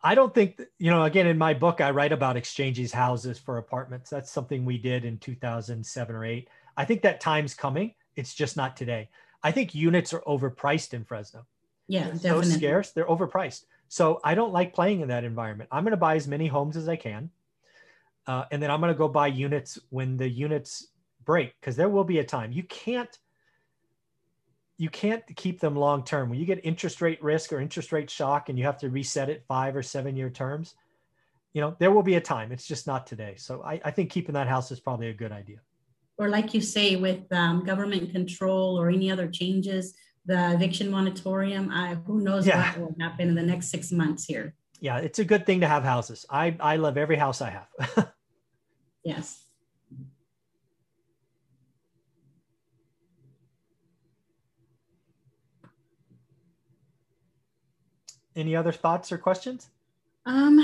I 0.02 0.14
don't 0.14 0.34
think, 0.34 0.60
you 0.78 0.90
know, 0.90 1.04
again, 1.04 1.26
in 1.26 1.38
my 1.38 1.54
book, 1.54 1.80
I 1.80 1.90
write 1.90 2.12
about 2.12 2.36
exchanges 2.36 2.92
houses 2.92 3.38
for 3.38 3.58
apartments. 3.58 4.10
That's 4.10 4.30
something 4.30 4.64
we 4.64 4.78
did 4.78 5.04
in 5.04 5.18
2007 5.18 6.14
or 6.14 6.24
eight. 6.24 6.48
I 6.76 6.84
think 6.84 7.02
that 7.02 7.20
time's 7.20 7.54
coming. 7.54 7.94
It's 8.16 8.34
just 8.34 8.56
not 8.56 8.76
today. 8.76 9.10
I 9.42 9.52
think 9.52 9.74
units 9.74 10.12
are 10.12 10.20
overpriced 10.20 10.94
in 10.94 11.04
Fresno. 11.04 11.46
Yeah, 11.88 12.04
they're 12.04 12.14
definitely. 12.14 12.50
so 12.50 12.56
scarce. 12.58 12.90
They're 12.90 13.06
overpriced. 13.06 13.64
So 13.88 14.20
I 14.22 14.34
don't 14.34 14.52
like 14.52 14.74
playing 14.74 15.00
in 15.00 15.08
that 15.08 15.24
environment. 15.24 15.68
I'm 15.72 15.84
going 15.84 15.92
to 15.92 15.96
buy 15.96 16.16
as 16.16 16.28
many 16.28 16.46
homes 16.46 16.76
as 16.76 16.88
I 16.88 16.96
can. 16.96 17.30
Uh, 18.28 18.44
and 18.52 18.62
then 18.62 18.70
I'm 18.70 18.80
going 18.80 18.92
to 18.92 18.98
go 18.98 19.08
buy 19.08 19.26
units 19.26 19.78
when 19.88 20.18
the 20.18 20.28
units 20.28 20.88
break, 21.24 21.54
because 21.60 21.76
there 21.76 21.88
will 21.88 22.04
be 22.04 22.18
a 22.18 22.24
time 22.24 22.52
you 22.52 22.62
can't 22.64 23.18
you 24.80 24.88
can't 24.88 25.24
keep 25.34 25.58
them 25.58 25.74
long 25.74 26.04
term. 26.04 26.30
When 26.30 26.38
you 26.38 26.46
get 26.46 26.60
interest 26.62 27.02
rate 27.02 27.20
risk 27.20 27.52
or 27.52 27.60
interest 27.60 27.90
rate 27.90 28.08
shock 28.08 28.48
and 28.48 28.56
you 28.56 28.64
have 28.64 28.78
to 28.78 28.90
reset 28.90 29.28
it 29.28 29.44
five 29.48 29.74
or 29.74 29.82
seven 29.82 30.14
year 30.14 30.30
terms, 30.30 30.74
you 31.52 31.60
know, 31.60 31.74
there 31.80 31.90
will 31.90 32.04
be 32.04 32.14
a 32.14 32.20
time. 32.20 32.52
It's 32.52 32.66
just 32.66 32.86
not 32.86 33.04
today. 33.04 33.34
So 33.36 33.62
I, 33.62 33.80
I 33.84 33.90
think 33.90 34.10
keeping 34.10 34.34
that 34.34 34.46
house 34.46 34.70
is 34.70 34.78
probably 34.78 35.08
a 35.08 35.12
good 35.12 35.32
idea. 35.32 35.56
Or 36.16 36.28
like 36.28 36.54
you 36.54 36.60
say, 36.60 36.94
with 36.94 37.24
um, 37.32 37.64
government 37.64 38.12
control 38.12 38.78
or 38.78 38.88
any 38.88 39.10
other 39.10 39.26
changes, 39.28 39.94
the 40.26 40.52
eviction 40.52 40.90
moratorium, 40.90 41.70
I, 41.72 41.94
who 42.06 42.20
knows 42.20 42.46
yeah. 42.46 42.70
what 42.72 42.80
will 42.80 42.96
happen 43.00 43.30
in 43.30 43.34
the 43.34 43.42
next 43.42 43.70
six 43.70 43.90
months 43.90 44.26
here. 44.26 44.54
Yeah, 44.80 44.98
it's 44.98 45.18
a 45.18 45.24
good 45.24 45.44
thing 45.44 45.60
to 45.60 45.66
have 45.66 45.82
houses. 45.82 46.24
I, 46.30 46.56
I 46.60 46.76
love 46.76 46.96
every 46.96 47.16
house 47.16 47.40
I 47.40 47.50
have. 47.50 48.12
yes. 49.08 49.44
Any 58.36 58.54
other 58.54 58.70
thoughts 58.70 59.10
or 59.10 59.18
questions? 59.18 59.70
Um, 60.26 60.60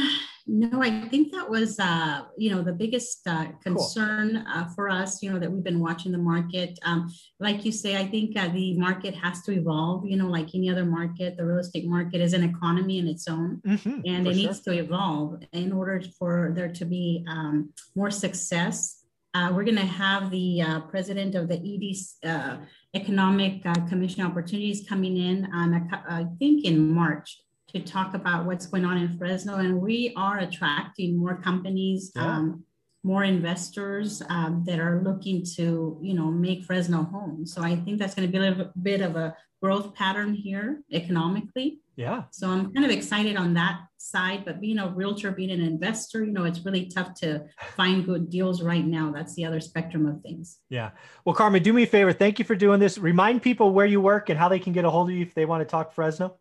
no, 0.46 0.82
I 0.82 1.08
think 1.08 1.32
that 1.32 1.48
was, 1.48 1.78
uh, 1.78 2.22
you 2.36 2.50
know, 2.50 2.62
the 2.62 2.72
biggest 2.72 3.26
uh, 3.26 3.46
concern 3.62 4.44
cool. 4.44 4.54
uh, 4.54 4.66
for 4.74 4.90
us, 4.90 5.22
you 5.22 5.32
know, 5.32 5.38
that 5.38 5.50
we've 5.50 5.64
been 5.64 5.80
watching 5.80 6.12
the 6.12 6.18
market. 6.18 6.78
Um, 6.82 7.10
like 7.40 7.64
you 7.64 7.72
say, 7.72 7.96
I 7.96 8.06
think 8.06 8.36
uh, 8.36 8.48
the 8.48 8.76
market 8.76 9.14
has 9.14 9.40
to 9.44 9.52
evolve, 9.52 10.04
you 10.04 10.18
know, 10.18 10.28
like 10.28 10.54
any 10.54 10.68
other 10.68 10.84
market, 10.84 11.38
the 11.38 11.46
real 11.46 11.60
estate 11.60 11.86
market 11.86 12.20
is 12.20 12.34
an 12.34 12.44
economy 12.44 12.98
in 12.98 13.08
its 13.08 13.26
own 13.26 13.62
mm-hmm, 13.66 14.00
and 14.04 14.26
it 14.26 14.34
sure. 14.34 14.46
needs 14.46 14.60
to 14.60 14.72
evolve 14.72 15.42
in 15.52 15.72
order 15.72 16.02
for 16.18 16.52
there 16.54 16.72
to 16.72 16.84
be 16.84 17.24
um, 17.26 17.72
more 17.96 18.10
success. 18.10 19.02
Uh, 19.32 19.50
we're 19.52 19.64
going 19.64 19.76
to 19.76 19.82
have 19.82 20.30
the 20.30 20.60
uh, 20.60 20.80
president 20.82 21.34
of 21.34 21.48
the 21.48 21.56
ED 21.56 22.60
Economic 22.94 23.64
Commission 23.88 24.22
Opportunities 24.24 24.86
coming 24.88 25.16
in 25.16 25.50
on, 25.52 25.90
I 26.08 26.26
think 26.38 26.64
in 26.64 26.94
March 26.94 27.43
to 27.74 27.80
talk 27.80 28.14
about 28.14 28.46
what's 28.46 28.66
going 28.66 28.84
on 28.84 28.96
in 28.96 29.18
Fresno. 29.18 29.56
And 29.56 29.80
we 29.80 30.12
are 30.16 30.38
attracting 30.38 31.16
more 31.16 31.36
companies, 31.36 32.12
yeah. 32.14 32.24
um, 32.24 32.64
more 33.02 33.24
investors 33.24 34.22
um, 34.28 34.62
that 34.66 34.78
are 34.78 35.02
looking 35.02 35.44
to, 35.56 35.98
you 36.00 36.14
know, 36.14 36.30
make 36.30 36.64
Fresno 36.64 37.02
home. 37.02 37.44
So 37.44 37.62
I 37.62 37.76
think 37.76 37.98
that's 37.98 38.14
going 38.14 38.26
to 38.26 38.32
be 38.32 38.38
a 38.38 38.50
little 38.50 38.70
bit 38.80 39.00
of 39.00 39.16
a 39.16 39.36
growth 39.60 39.94
pattern 39.94 40.34
here 40.34 40.82
economically. 40.92 41.80
Yeah. 41.96 42.24
So 42.32 42.48
I'm 42.48 42.72
kind 42.72 42.84
of 42.84 42.90
excited 42.90 43.36
on 43.36 43.54
that 43.54 43.80
side, 43.98 44.44
but 44.44 44.60
being 44.60 44.78
a 44.78 44.88
realtor, 44.88 45.30
being 45.30 45.50
an 45.50 45.60
investor, 45.60 46.24
you 46.24 46.32
know, 46.32 46.44
it's 46.44 46.64
really 46.64 46.86
tough 46.86 47.14
to 47.14 47.44
find 47.76 48.04
good 48.04 48.30
deals 48.30 48.62
right 48.62 48.84
now. 48.84 49.12
That's 49.12 49.34
the 49.34 49.44
other 49.44 49.60
spectrum 49.60 50.06
of 50.06 50.20
things. 50.20 50.58
Yeah. 50.68 50.90
Well, 51.24 51.34
Carmen, 51.34 51.62
do 51.62 51.72
me 51.72 51.84
a 51.84 51.86
favor. 51.86 52.12
Thank 52.12 52.38
you 52.38 52.44
for 52.44 52.54
doing 52.54 52.80
this. 52.80 52.98
Remind 52.98 53.42
people 53.42 53.72
where 53.72 53.86
you 53.86 54.00
work 54.00 54.28
and 54.28 54.38
how 54.38 54.48
they 54.48 54.58
can 54.58 54.72
get 54.72 54.84
a 54.84 54.90
hold 54.90 55.08
of 55.08 55.16
you 55.16 55.22
if 55.22 55.34
they 55.34 55.46
want 55.46 55.60
to 55.62 55.66
talk 55.66 55.92
Fresno. 55.92 56.36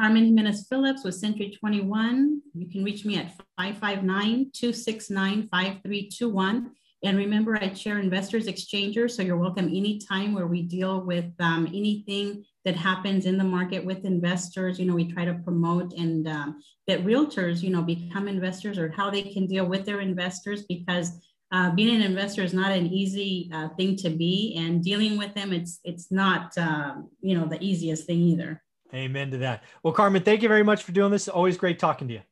Carmen 0.00 0.24
Jimenez 0.24 0.66
Phillips 0.66 1.04
with 1.04 1.14
Century 1.14 1.54
21. 1.60 2.40
You 2.54 2.70
can 2.70 2.82
reach 2.82 3.04
me 3.04 3.18
at 3.18 3.36
559 3.58 4.50
269 4.54 5.48
5321. 5.52 6.70
And 7.04 7.18
remember, 7.18 7.56
I 7.56 7.68
chair 7.68 7.98
Investors 7.98 8.46
Exchanger, 8.46 9.10
so 9.10 9.20
you're 9.20 9.36
welcome 9.36 9.66
anytime 9.66 10.32
where 10.32 10.46
we 10.46 10.62
deal 10.62 11.02
with 11.02 11.26
um, 11.38 11.66
anything 11.66 12.46
that 12.64 12.76
happens 12.76 13.26
in 13.26 13.36
the 13.36 13.44
market 13.44 13.84
with 13.84 14.06
investors. 14.06 14.80
You 14.80 14.86
know, 14.86 14.94
we 14.94 15.12
try 15.12 15.26
to 15.26 15.34
promote 15.34 15.92
and 15.92 16.26
um, 16.26 16.62
that 16.86 17.04
realtors, 17.04 17.62
you 17.62 17.68
know, 17.68 17.82
become 17.82 18.26
investors 18.26 18.78
or 18.78 18.88
how 18.96 19.10
they 19.10 19.24
can 19.24 19.46
deal 19.46 19.66
with 19.66 19.84
their 19.84 20.00
investors 20.00 20.64
because 20.66 21.12
uh, 21.52 21.72
being 21.72 21.94
an 21.94 22.00
investor 22.00 22.42
is 22.42 22.54
not 22.54 22.72
an 22.72 22.86
easy 22.86 23.50
uh, 23.52 23.68
thing 23.76 23.96
to 23.96 24.08
be, 24.08 24.54
and 24.56 24.82
dealing 24.82 25.18
with 25.18 25.34
them, 25.34 25.52
it's 25.52 25.78
it's 25.84 26.10
not 26.10 26.56
uh, 26.56 26.94
you 27.20 27.36
know 27.36 27.46
the 27.46 27.62
easiest 27.62 28.06
thing 28.06 28.20
either. 28.20 28.62
Amen 28.92 29.30
to 29.30 29.38
that. 29.38 29.62
Well, 29.82 29.92
Carmen, 29.92 30.22
thank 30.22 30.42
you 30.42 30.48
very 30.48 30.64
much 30.64 30.82
for 30.82 30.92
doing 30.92 31.12
this. 31.12 31.28
Always 31.28 31.56
great 31.56 31.78
talking 31.78 32.08
to 32.08 32.14
you. 32.14 32.22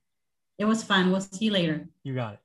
It 0.59 0.65
was 0.65 0.83
fun. 0.83 1.11
We'll 1.11 1.21
see 1.21 1.47
you 1.47 1.53
later. 1.53 1.89
You 2.03 2.15
got 2.15 2.35
it. 2.35 2.41